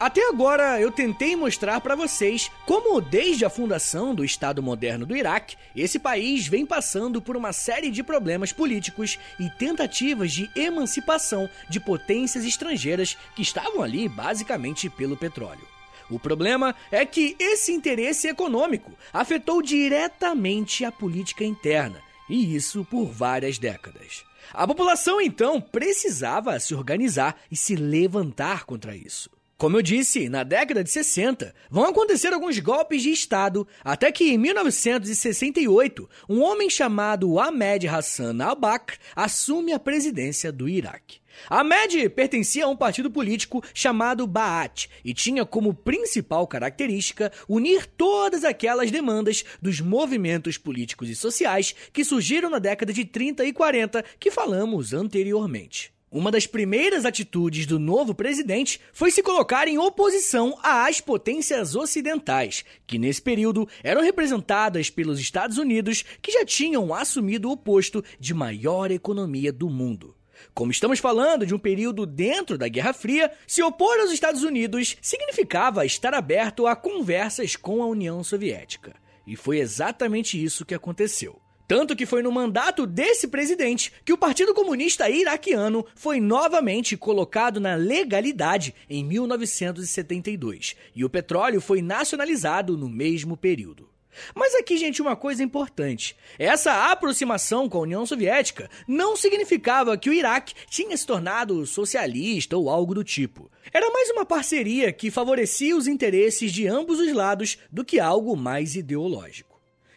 Até 0.00 0.26
agora 0.30 0.80
eu 0.80 0.90
tentei 0.90 1.36
mostrar 1.36 1.78
para 1.82 1.94
vocês 1.94 2.50
como, 2.64 3.02
desde 3.02 3.44
a 3.44 3.50
fundação 3.50 4.14
do 4.14 4.24
Estado 4.24 4.62
moderno 4.62 5.04
do 5.04 5.14
Iraque, 5.14 5.58
esse 5.76 5.98
país 5.98 6.48
vem 6.48 6.64
passando 6.64 7.20
por 7.20 7.36
uma 7.36 7.52
série 7.52 7.90
de 7.90 8.02
problemas 8.02 8.50
políticos 8.50 9.18
e 9.38 9.50
tentativas 9.50 10.32
de 10.32 10.50
emancipação 10.56 11.50
de 11.68 11.78
potências 11.78 12.46
estrangeiras 12.46 13.14
que 13.36 13.42
estavam 13.42 13.82
ali 13.82 14.08
basicamente 14.08 14.88
pelo 14.88 15.18
petróleo. 15.18 15.68
O 16.08 16.18
problema 16.18 16.74
é 16.90 17.04
que 17.04 17.36
esse 17.38 17.70
interesse 17.70 18.26
econômico 18.26 18.92
afetou 19.12 19.60
diretamente 19.60 20.82
a 20.82 20.90
política 20.90 21.44
interna, 21.44 22.00
e 22.26 22.56
isso 22.56 22.86
por 22.86 23.04
várias 23.04 23.58
décadas. 23.58 24.24
A 24.54 24.66
população 24.66 25.20
então 25.20 25.60
precisava 25.60 26.58
se 26.58 26.74
organizar 26.74 27.36
e 27.50 27.56
se 27.56 27.76
levantar 27.76 28.64
contra 28.64 28.96
isso. 28.96 29.28
Como 29.60 29.76
eu 29.76 29.82
disse, 29.82 30.30
na 30.30 30.42
década 30.42 30.82
de 30.82 30.88
60 30.88 31.54
vão 31.70 31.84
acontecer 31.84 32.32
alguns 32.32 32.58
golpes 32.60 33.02
de 33.02 33.10
Estado, 33.10 33.68
até 33.84 34.10
que 34.10 34.32
em 34.32 34.38
1968 34.38 36.08
um 36.30 36.40
homem 36.40 36.70
chamado 36.70 37.38
Ahmed 37.38 37.86
Hassan 37.86 38.42
al-Bakr 38.42 38.96
assume 39.14 39.74
a 39.74 39.78
presidência 39.78 40.50
do 40.50 40.66
Iraque. 40.66 41.20
Ahmed 41.50 42.08
pertencia 42.08 42.64
a 42.64 42.68
um 42.68 42.76
partido 42.76 43.10
político 43.10 43.62
chamado 43.74 44.26
Ba'ath 44.26 44.88
e 45.04 45.12
tinha 45.12 45.44
como 45.44 45.74
principal 45.74 46.46
característica 46.46 47.30
unir 47.46 47.84
todas 47.84 48.44
aquelas 48.44 48.90
demandas 48.90 49.44
dos 49.60 49.78
movimentos 49.78 50.56
políticos 50.56 51.10
e 51.10 51.14
sociais 51.14 51.74
que 51.92 52.02
surgiram 52.02 52.48
na 52.48 52.58
década 52.58 52.94
de 52.94 53.04
30 53.04 53.44
e 53.44 53.52
40 53.52 54.02
que 54.18 54.30
falamos 54.30 54.94
anteriormente. 54.94 55.92
Uma 56.12 56.32
das 56.32 56.44
primeiras 56.44 57.04
atitudes 57.04 57.66
do 57.66 57.78
novo 57.78 58.12
presidente 58.12 58.80
foi 58.92 59.12
se 59.12 59.22
colocar 59.22 59.68
em 59.68 59.78
oposição 59.78 60.58
às 60.60 61.00
potências 61.00 61.76
ocidentais, 61.76 62.64
que 62.84 62.98
nesse 62.98 63.22
período 63.22 63.68
eram 63.80 64.02
representadas 64.02 64.90
pelos 64.90 65.20
Estados 65.20 65.56
Unidos, 65.56 66.04
que 66.20 66.32
já 66.32 66.44
tinham 66.44 66.92
assumido 66.92 67.48
o 67.48 67.56
posto 67.56 68.02
de 68.18 68.34
maior 68.34 68.90
economia 68.90 69.52
do 69.52 69.70
mundo. 69.70 70.16
Como 70.52 70.72
estamos 70.72 70.98
falando 70.98 71.46
de 71.46 71.54
um 71.54 71.58
período 71.60 72.04
dentro 72.04 72.58
da 72.58 72.66
Guerra 72.66 72.92
Fria, 72.92 73.30
se 73.46 73.62
opor 73.62 74.00
aos 74.00 74.10
Estados 74.10 74.42
Unidos 74.42 74.96
significava 75.00 75.86
estar 75.86 76.12
aberto 76.12 76.66
a 76.66 76.74
conversas 76.74 77.54
com 77.54 77.84
a 77.84 77.86
União 77.86 78.24
Soviética. 78.24 78.96
E 79.24 79.36
foi 79.36 79.60
exatamente 79.60 80.42
isso 80.42 80.64
que 80.64 80.74
aconteceu. 80.74 81.40
Tanto 81.70 81.94
que 81.94 82.04
foi 82.04 82.20
no 82.20 82.32
mandato 82.32 82.84
desse 82.84 83.28
presidente 83.28 83.92
que 84.04 84.12
o 84.12 84.18
Partido 84.18 84.52
Comunista 84.52 85.08
Iraquiano 85.08 85.86
foi 85.94 86.18
novamente 86.18 86.96
colocado 86.96 87.60
na 87.60 87.76
legalidade 87.76 88.74
em 88.88 89.04
1972 89.04 90.74
e 90.96 91.04
o 91.04 91.08
petróleo 91.08 91.60
foi 91.60 91.80
nacionalizado 91.80 92.76
no 92.76 92.88
mesmo 92.88 93.36
período. 93.36 93.88
Mas 94.34 94.52
aqui, 94.56 94.76
gente, 94.78 95.00
uma 95.00 95.14
coisa 95.14 95.44
importante. 95.44 96.16
Essa 96.36 96.90
aproximação 96.90 97.68
com 97.68 97.78
a 97.78 97.82
União 97.82 98.04
Soviética 98.04 98.68
não 98.88 99.14
significava 99.14 99.96
que 99.96 100.10
o 100.10 100.12
Iraque 100.12 100.54
tinha 100.68 100.96
se 100.96 101.06
tornado 101.06 101.64
socialista 101.66 102.56
ou 102.56 102.68
algo 102.68 102.96
do 102.96 103.04
tipo. 103.04 103.48
Era 103.72 103.88
mais 103.92 104.10
uma 104.10 104.26
parceria 104.26 104.92
que 104.92 105.08
favorecia 105.08 105.76
os 105.76 105.86
interesses 105.86 106.50
de 106.50 106.66
ambos 106.66 106.98
os 106.98 107.12
lados 107.12 107.58
do 107.70 107.84
que 107.84 108.00
algo 108.00 108.34
mais 108.34 108.74
ideológico. 108.74 109.49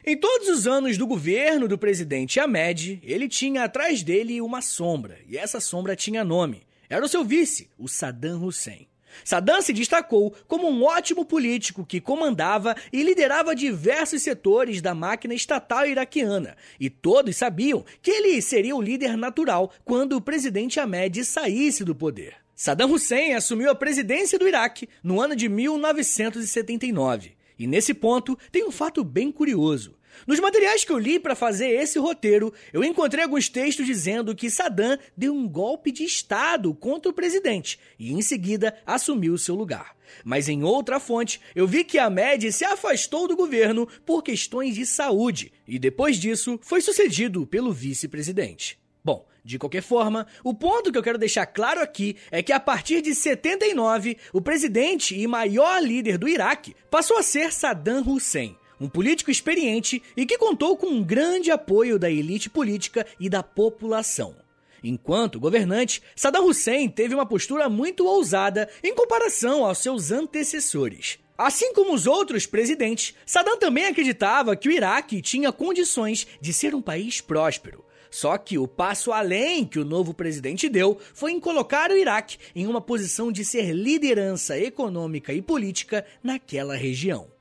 Em 0.05 0.17
todos 0.17 0.49
os 0.49 0.67
anos 0.67 0.97
do 0.97 1.07
governo 1.07 1.65
do 1.65 1.77
presidente 1.77 2.37
Ahmed, 2.37 2.99
ele 3.03 3.29
tinha 3.29 3.63
atrás 3.63 4.03
dele 4.03 4.41
uma 4.41 4.61
sombra, 4.61 5.17
e 5.25 5.37
essa 5.37 5.61
sombra 5.61 5.95
tinha 5.95 6.25
nome. 6.25 6.63
Era 6.89 7.05
o 7.05 7.07
seu 7.07 7.23
vice, 7.23 7.69
o 7.79 7.87
Saddam 7.87 8.43
Hussein. 8.43 8.85
Saddam 9.23 9.61
se 9.61 9.71
destacou 9.71 10.35
como 10.45 10.69
um 10.69 10.83
ótimo 10.83 11.23
político 11.23 11.85
que 11.85 12.01
comandava 12.01 12.75
e 12.91 13.01
liderava 13.01 13.55
diversos 13.55 14.21
setores 14.21 14.81
da 14.81 14.93
máquina 14.93 15.33
estatal 15.33 15.87
iraquiana, 15.87 16.57
e 16.77 16.89
todos 16.89 17.37
sabiam 17.37 17.85
que 18.01 18.11
ele 18.11 18.41
seria 18.41 18.75
o 18.75 18.81
líder 18.81 19.15
natural 19.15 19.71
quando 19.85 20.17
o 20.17 20.21
presidente 20.21 20.81
Ahmed 20.81 21.23
saísse 21.23 21.85
do 21.85 21.95
poder. 21.95 22.35
Saddam 22.53 22.91
Hussein 22.91 23.35
assumiu 23.35 23.71
a 23.71 23.75
presidência 23.75 24.37
do 24.37 24.49
Iraque 24.49 24.89
no 25.01 25.21
ano 25.21 25.33
de 25.33 25.47
1979. 25.47 27.37
E 27.57 27.67
nesse 27.67 27.93
ponto 27.93 28.37
tem 28.51 28.65
um 28.65 28.71
fato 28.71 29.03
bem 29.03 29.31
curioso. 29.31 29.95
Nos 30.27 30.39
materiais 30.39 30.83
que 30.83 30.91
eu 30.91 30.97
li 30.97 31.19
para 31.19 31.35
fazer 31.35 31.69
esse 31.69 31.99
roteiro, 31.99 32.53
eu 32.71 32.83
encontrei 32.83 33.23
alguns 33.23 33.49
textos 33.49 33.85
dizendo 33.85 34.35
que 34.35 34.49
Saddam 34.49 34.97
deu 35.17 35.33
um 35.33 35.47
golpe 35.47 35.91
de 35.91 36.03
Estado 36.03 36.73
contra 36.73 37.11
o 37.11 37.13
presidente 37.13 37.79
e, 37.97 38.13
em 38.13 38.21
seguida, 38.21 38.77
assumiu 38.85 39.37
seu 39.37 39.55
lugar. 39.55 39.95
Mas 40.23 40.47
em 40.47 40.63
outra 40.63 40.99
fonte, 40.99 41.41
eu 41.55 41.67
vi 41.67 41.83
que 41.83 41.97
Ahmed 41.97 42.51
se 42.51 42.63
afastou 42.63 43.27
do 43.27 43.35
governo 43.35 43.87
por 44.05 44.21
questões 44.21 44.75
de 44.75 44.85
saúde 44.85 45.51
e, 45.67 45.79
depois 45.79 46.17
disso, 46.17 46.59
foi 46.61 46.81
sucedido 46.81 47.47
pelo 47.47 47.73
vice-presidente. 47.73 48.79
Bom, 49.03 49.25
de 49.43 49.59
qualquer 49.59 49.81
forma, 49.81 50.25
o 50.43 50.53
ponto 50.53 50.91
que 50.91 50.97
eu 50.97 51.03
quero 51.03 51.17
deixar 51.17 51.45
claro 51.45 51.81
aqui 51.81 52.15
é 52.31 52.41
que 52.41 52.53
a 52.53 52.59
partir 52.59 53.01
de 53.01 53.13
79, 53.13 54.17
o 54.31 54.41
presidente 54.41 55.19
e 55.19 55.27
maior 55.27 55.81
líder 55.81 56.17
do 56.17 56.29
Iraque 56.29 56.75
passou 56.89 57.17
a 57.17 57.23
ser 57.23 57.51
Saddam 57.51 58.03
Hussein 58.07 58.57
um 58.79 58.89
político 58.89 59.31
experiente 59.31 60.03
e 60.17 60.25
que 60.25 60.37
contou 60.37 60.75
com 60.75 60.87
um 60.87 61.01
grande 61.01 61.49
apoio 61.51 61.97
da 61.97 62.11
elite 62.11 62.49
política 62.49 63.05
e 63.17 63.29
da 63.29 63.41
população. 63.41 64.35
Enquanto 64.83 65.39
governante, 65.39 66.01
Saddam 66.15 66.45
Hussein 66.45 66.89
teve 66.89 67.15
uma 67.15 67.25
postura 67.25 67.69
muito 67.69 68.05
ousada 68.05 68.69
em 68.83 68.93
comparação 68.93 69.65
aos 69.65 69.77
seus 69.77 70.11
antecessores. 70.11 71.17
Assim 71.37 71.73
como 71.73 71.93
os 71.93 72.05
outros 72.05 72.45
presidentes, 72.45 73.15
Saddam 73.25 73.57
também 73.57 73.85
acreditava 73.85 74.55
que 74.55 74.67
o 74.67 74.71
Iraque 74.71 75.21
tinha 75.21 75.51
condições 75.53 76.27
de 76.41 76.51
ser 76.51 76.75
um 76.75 76.81
país 76.81 77.21
próspero. 77.21 77.85
Só 78.13 78.37
que 78.37 78.59
o 78.59 78.67
passo 78.67 79.11
além 79.11 79.65
que 79.65 79.79
o 79.79 79.83
novo 79.83 80.13
presidente 80.13 80.69
deu 80.69 80.99
foi 81.15 81.31
em 81.31 81.39
colocar 81.39 81.89
o 81.89 81.97
Iraque 81.97 82.37
em 82.55 82.67
uma 82.67 82.79
posição 82.79 83.31
de 83.31 83.43
ser 83.43 83.71
liderança 83.73 84.55
econômica 84.55 85.33
e 85.33 85.41
política 85.41 86.05
naquela 86.21 86.75
região. 86.75 87.32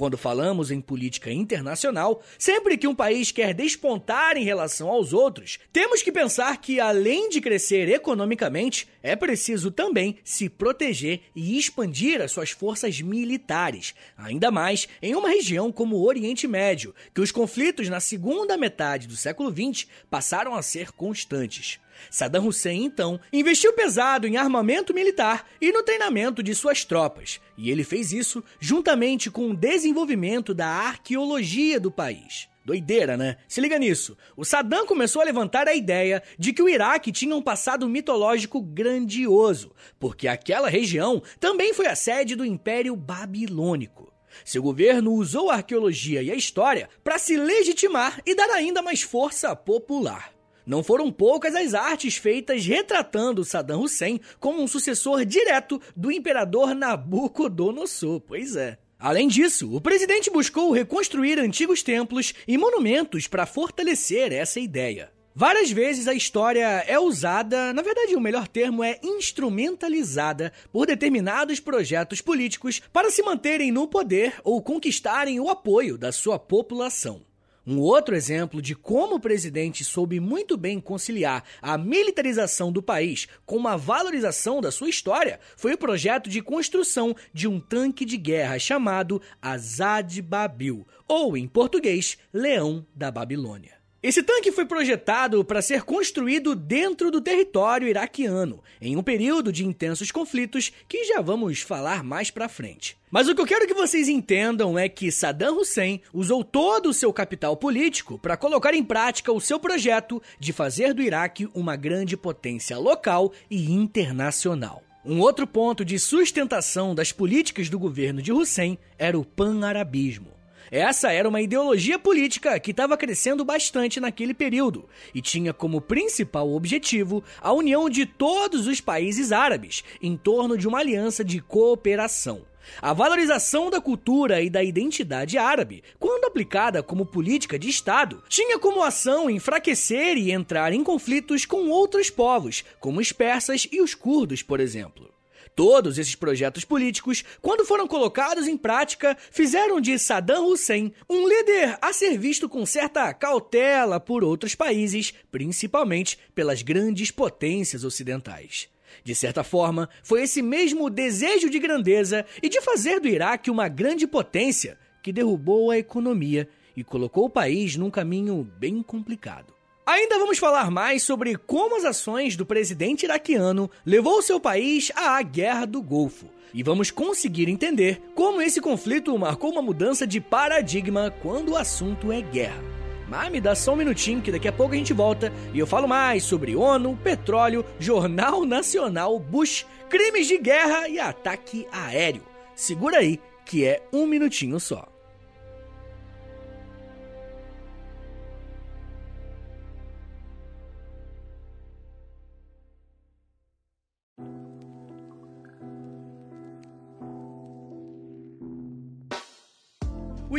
Quando 0.00 0.16
falamos 0.16 0.70
em 0.70 0.80
política 0.80 1.30
internacional, 1.30 2.22
sempre 2.38 2.78
que 2.78 2.88
um 2.88 2.94
país 2.94 3.30
quer 3.30 3.52
despontar 3.52 4.34
em 4.34 4.42
relação 4.42 4.88
aos 4.88 5.12
outros, 5.12 5.58
temos 5.70 6.02
que 6.02 6.10
pensar 6.10 6.56
que, 6.56 6.80
além 6.80 7.28
de 7.28 7.38
crescer 7.38 7.86
economicamente, 7.86 8.88
é 9.02 9.14
preciso 9.14 9.70
também 9.70 10.16
se 10.24 10.48
proteger 10.48 11.20
e 11.36 11.58
expandir 11.58 12.22
as 12.22 12.32
suas 12.32 12.48
forças 12.48 12.98
militares, 13.02 13.94
ainda 14.16 14.50
mais 14.50 14.88
em 15.02 15.14
uma 15.14 15.28
região 15.28 15.70
como 15.70 15.96
o 15.96 16.06
Oriente 16.06 16.48
Médio, 16.48 16.94
que 17.14 17.20
os 17.20 17.30
conflitos 17.30 17.90
na 17.90 18.00
segunda 18.00 18.56
metade 18.56 19.06
do 19.06 19.16
século 19.16 19.50
XX 19.50 19.86
passaram 20.08 20.54
a 20.54 20.62
ser 20.62 20.92
constantes. 20.92 21.78
Saddam 22.10 22.46
Hussein, 22.46 22.84
então, 22.84 23.20
investiu 23.32 23.72
pesado 23.72 24.26
em 24.26 24.36
armamento 24.36 24.94
militar 24.94 25.46
e 25.60 25.72
no 25.72 25.82
treinamento 25.82 26.42
de 26.42 26.54
suas 26.54 26.84
tropas, 26.84 27.40
e 27.56 27.70
ele 27.70 27.84
fez 27.84 28.12
isso 28.12 28.42
juntamente 28.58 29.30
com 29.30 29.50
o 29.50 29.56
desenvolvimento 29.56 30.54
da 30.54 30.68
arqueologia 30.68 31.80
do 31.80 31.90
país. 31.90 32.48
Doideira, 32.64 33.16
né? 33.16 33.36
Se 33.48 33.60
liga 33.60 33.78
nisso. 33.78 34.16
O 34.36 34.44
Saddam 34.44 34.86
começou 34.86 35.22
a 35.22 35.24
levantar 35.24 35.66
a 35.66 35.74
ideia 35.74 36.22
de 36.38 36.52
que 36.52 36.62
o 36.62 36.68
Iraque 36.68 37.10
tinha 37.10 37.34
um 37.34 37.42
passado 37.42 37.88
mitológico 37.88 38.60
grandioso, 38.60 39.72
porque 39.98 40.28
aquela 40.28 40.68
região 40.68 41.22
também 41.40 41.72
foi 41.72 41.86
a 41.86 41.96
sede 41.96 42.36
do 42.36 42.44
Império 42.44 42.94
Babilônico. 42.94 44.12
Seu 44.44 44.62
governo 44.62 45.12
usou 45.14 45.50
a 45.50 45.56
arqueologia 45.56 46.22
e 46.22 46.30
a 46.30 46.34
história 46.34 46.88
para 47.02 47.18
se 47.18 47.36
legitimar 47.36 48.20
e 48.24 48.34
dar 48.34 48.50
ainda 48.50 48.82
mais 48.82 49.02
força 49.02 49.56
popular. 49.56 50.32
Não 50.70 50.84
foram 50.84 51.10
poucas 51.10 51.56
as 51.56 51.74
artes 51.74 52.14
feitas 52.14 52.64
retratando 52.64 53.44
Saddam 53.44 53.82
Hussein 53.82 54.20
como 54.38 54.62
um 54.62 54.68
sucessor 54.68 55.24
direto 55.24 55.82
do 55.96 56.12
imperador 56.12 56.76
Nabucodonosor. 56.76 58.20
Pois 58.20 58.54
é. 58.54 58.78
Além 58.96 59.26
disso, 59.26 59.74
o 59.74 59.80
presidente 59.80 60.30
buscou 60.30 60.70
reconstruir 60.70 61.40
antigos 61.40 61.82
templos 61.82 62.32
e 62.46 62.56
monumentos 62.56 63.26
para 63.26 63.46
fortalecer 63.46 64.32
essa 64.32 64.60
ideia. 64.60 65.10
Várias 65.34 65.72
vezes 65.72 66.06
a 66.06 66.14
história 66.14 66.84
é 66.86 67.00
usada, 67.00 67.72
na 67.72 67.82
verdade, 67.82 68.14
o 68.14 68.20
melhor 68.20 68.46
termo 68.46 68.84
é 68.84 69.00
instrumentalizada 69.02 70.52
por 70.72 70.86
determinados 70.86 71.58
projetos 71.58 72.20
políticos 72.20 72.80
para 72.92 73.10
se 73.10 73.24
manterem 73.24 73.72
no 73.72 73.88
poder 73.88 74.34
ou 74.44 74.62
conquistarem 74.62 75.40
o 75.40 75.48
apoio 75.48 75.98
da 75.98 76.12
sua 76.12 76.38
população. 76.38 77.28
Um 77.66 77.78
outro 77.78 78.14
exemplo 78.14 78.62
de 78.62 78.74
como 78.74 79.16
o 79.16 79.20
presidente 79.20 79.84
soube 79.84 80.18
muito 80.18 80.56
bem 80.56 80.80
conciliar 80.80 81.44
a 81.60 81.76
militarização 81.76 82.72
do 82.72 82.82
país 82.82 83.28
com 83.44 83.56
uma 83.56 83.76
valorização 83.76 84.60
da 84.60 84.70
sua 84.70 84.88
história 84.88 85.38
foi 85.56 85.74
o 85.74 85.78
projeto 85.78 86.30
de 86.30 86.40
construção 86.40 87.14
de 87.32 87.46
um 87.46 87.60
tanque 87.60 88.04
de 88.04 88.16
guerra 88.16 88.58
chamado 88.58 89.20
Azad 89.42 90.20
Babil, 90.22 90.86
ou 91.06 91.36
em 91.36 91.46
português, 91.46 92.16
Leão 92.32 92.86
da 92.94 93.10
Babilônia. 93.10 93.79
Esse 94.02 94.22
tanque 94.22 94.50
foi 94.50 94.64
projetado 94.64 95.44
para 95.44 95.60
ser 95.60 95.82
construído 95.82 96.54
dentro 96.54 97.10
do 97.10 97.20
território 97.20 97.86
iraquiano, 97.86 98.62
em 98.80 98.96
um 98.96 99.02
período 99.02 99.52
de 99.52 99.66
intensos 99.66 100.10
conflitos 100.10 100.72
que 100.88 101.04
já 101.04 101.20
vamos 101.20 101.60
falar 101.60 102.02
mais 102.02 102.30
para 102.30 102.48
frente. 102.48 102.96
Mas 103.10 103.28
o 103.28 103.34
que 103.34 103.42
eu 103.42 103.46
quero 103.46 103.66
que 103.66 103.74
vocês 103.74 104.08
entendam 104.08 104.78
é 104.78 104.88
que 104.88 105.12
Saddam 105.12 105.58
Hussein 105.58 106.00
usou 106.14 106.42
todo 106.42 106.88
o 106.88 106.94
seu 106.94 107.12
capital 107.12 107.58
político 107.58 108.18
para 108.18 108.38
colocar 108.38 108.72
em 108.72 108.82
prática 108.82 109.30
o 109.32 109.40
seu 109.40 109.60
projeto 109.60 110.22
de 110.38 110.50
fazer 110.50 110.94
do 110.94 111.02
Iraque 111.02 111.46
uma 111.54 111.76
grande 111.76 112.16
potência 112.16 112.78
local 112.78 113.30
e 113.50 113.70
internacional. 113.70 114.82
Um 115.04 115.20
outro 115.20 115.46
ponto 115.46 115.84
de 115.84 115.98
sustentação 115.98 116.94
das 116.94 117.12
políticas 117.12 117.68
do 117.68 117.78
governo 117.78 118.22
de 118.22 118.32
Hussein 118.32 118.78
era 118.98 119.18
o 119.18 119.26
pan-arabismo. 119.26 120.39
Essa 120.70 121.12
era 121.12 121.28
uma 121.28 121.40
ideologia 121.40 121.98
política 121.98 122.58
que 122.60 122.70
estava 122.70 122.96
crescendo 122.96 123.44
bastante 123.44 124.00
naquele 124.00 124.34
período 124.34 124.88
e 125.14 125.20
tinha 125.20 125.52
como 125.52 125.80
principal 125.80 126.52
objetivo 126.52 127.22
a 127.40 127.52
união 127.52 127.90
de 127.90 128.06
todos 128.06 128.66
os 128.66 128.80
países 128.80 129.32
árabes 129.32 129.82
em 130.00 130.16
torno 130.16 130.56
de 130.56 130.68
uma 130.68 130.78
aliança 130.78 131.24
de 131.24 131.40
cooperação. 131.40 132.42
A 132.80 132.92
valorização 132.92 133.70
da 133.70 133.80
cultura 133.80 134.42
e 134.42 134.50
da 134.50 134.62
identidade 134.62 135.38
árabe, 135.38 135.82
quando 135.98 136.26
aplicada 136.26 136.82
como 136.82 137.06
política 137.06 137.58
de 137.58 137.68
Estado, 137.68 138.22
tinha 138.28 138.58
como 138.58 138.82
ação 138.82 139.28
enfraquecer 139.28 140.16
e 140.16 140.30
entrar 140.30 140.72
em 140.72 140.84
conflitos 140.84 141.44
com 141.44 141.68
outros 141.68 142.10
povos, 142.10 142.64
como 142.78 143.00
os 143.00 143.12
persas 143.12 143.66
e 143.72 143.80
os 143.80 143.94
curdos, 143.94 144.42
por 144.42 144.60
exemplo. 144.60 145.10
Todos 145.54 145.98
esses 145.98 146.14
projetos 146.14 146.64
políticos, 146.64 147.24
quando 147.40 147.64
foram 147.64 147.86
colocados 147.86 148.46
em 148.46 148.56
prática, 148.56 149.16
fizeram 149.30 149.80
de 149.80 149.98
Saddam 149.98 150.46
Hussein 150.46 150.92
um 151.08 151.28
líder 151.28 151.78
a 151.82 151.92
ser 151.92 152.16
visto 152.18 152.48
com 152.48 152.64
certa 152.64 153.12
cautela 153.12 154.00
por 154.00 154.24
outros 154.24 154.54
países, 154.54 155.12
principalmente 155.30 156.18
pelas 156.34 156.62
grandes 156.62 157.10
potências 157.10 157.84
ocidentais. 157.84 158.68
De 159.04 159.14
certa 159.14 159.44
forma, 159.44 159.88
foi 160.02 160.22
esse 160.22 160.42
mesmo 160.42 160.90
desejo 160.90 161.48
de 161.48 161.58
grandeza 161.58 162.24
e 162.42 162.48
de 162.48 162.60
fazer 162.60 163.00
do 163.00 163.08
Iraque 163.08 163.50
uma 163.50 163.68
grande 163.68 164.06
potência 164.06 164.78
que 165.02 165.12
derrubou 165.12 165.70
a 165.70 165.78
economia 165.78 166.48
e 166.76 166.84
colocou 166.84 167.26
o 167.26 167.30
país 167.30 167.76
num 167.76 167.90
caminho 167.90 168.44
bem 168.58 168.82
complicado. 168.82 169.59
Ainda 169.90 170.20
vamos 170.20 170.38
falar 170.38 170.70
mais 170.70 171.02
sobre 171.02 171.34
como 171.34 171.76
as 171.76 171.84
ações 171.84 172.36
do 172.36 172.46
presidente 172.46 173.02
iraquiano 173.02 173.68
levou 173.84 174.22
seu 174.22 174.38
país 174.38 174.92
à 174.94 175.20
Guerra 175.20 175.66
do 175.66 175.82
Golfo. 175.82 176.26
E 176.54 176.62
vamos 176.62 176.92
conseguir 176.92 177.48
entender 177.48 178.00
como 178.14 178.40
esse 178.40 178.60
conflito 178.60 179.18
marcou 179.18 179.50
uma 179.50 179.60
mudança 179.60 180.06
de 180.06 180.20
paradigma 180.20 181.12
quando 181.20 181.50
o 181.50 181.56
assunto 181.56 182.12
é 182.12 182.20
guerra. 182.20 182.62
Mas 183.08 183.32
me 183.32 183.40
dá 183.40 183.56
só 183.56 183.72
um 183.72 183.76
minutinho 183.76 184.22
que 184.22 184.30
daqui 184.30 184.46
a 184.46 184.52
pouco 184.52 184.74
a 184.74 184.76
gente 184.76 184.92
volta 184.92 185.32
e 185.52 185.58
eu 185.58 185.66
falo 185.66 185.88
mais 185.88 186.22
sobre 186.22 186.54
ONU, 186.54 186.96
petróleo, 187.02 187.66
Jornal 187.80 188.44
Nacional, 188.44 189.18
Bush, 189.18 189.66
crimes 189.88 190.28
de 190.28 190.38
guerra 190.38 190.88
e 190.88 191.00
ataque 191.00 191.66
aéreo. 191.72 192.22
Segura 192.54 192.98
aí 192.98 193.18
que 193.44 193.64
é 193.64 193.82
um 193.92 194.06
minutinho 194.06 194.60
só. 194.60 194.89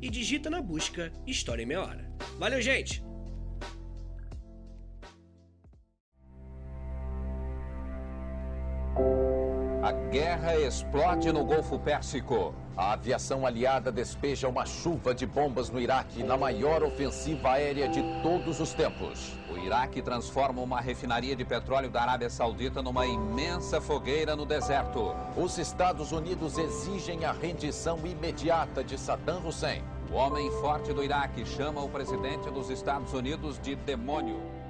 e 0.00 0.08
digita 0.08 0.48
na 0.48 0.62
busca 0.62 1.12
História 1.26 1.62
em 1.62 1.66
Meia 1.66 1.82
Hora. 1.82 2.10
Valeu, 2.38 2.62
gente! 2.62 3.11
A 9.92 9.94
guerra 10.08 10.56
explode 10.56 11.30
no 11.30 11.44
Golfo 11.44 11.78
Pérsico. 11.78 12.54
A 12.74 12.94
aviação 12.94 13.44
aliada 13.44 13.92
despeja 13.92 14.48
uma 14.48 14.64
chuva 14.64 15.14
de 15.14 15.26
bombas 15.26 15.68
no 15.68 15.78
Iraque 15.78 16.22
na 16.22 16.34
maior 16.34 16.82
ofensiva 16.82 17.50
aérea 17.50 17.86
de 17.90 18.02
todos 18.22 18.58
os 18.58 18.72
tempos. 18.72 19.36
O 19.50 19.58
Iraque 19.58 20.00
transforma 20.00 20.62
uma 20.62 20.80
refinaria 20.80 21.36
de 21.36 21.44
petróleo 21.44 21.90
da 21.90 22.00
Arábia 22.00 22.30
Saudita 22.30 22.80
numa 22.80 23.06
imensa 23.06 23.82
fogueira 23.82 24.34
no 24.34 24.46
deserto. 24.46 25.14
Os 25.36 25.58
Estados 25.58 26.10
Unidos 26.10 26.56
exigem 26.56 27.26
a 27.26 27.32
rendição 27.32 27.98
imediata 28.06 28.82
de 28.82 28.96
Saddam 28.96 29.46
Hussein. 29.46 29.84
O 30.10 30.14
homem 30.14 30.50
forte 30.52 30.90
do 30.94 31.04
Iraque 31.04 31.44
chama 31.44 31.82
o 31.82 31.88
presidente 31.90 32.50
dos 32.50 32.70
Estados 32.70 33.12
Unidos 33.12 33.60
de 33.60 33.74
demônio. 33.74 34.61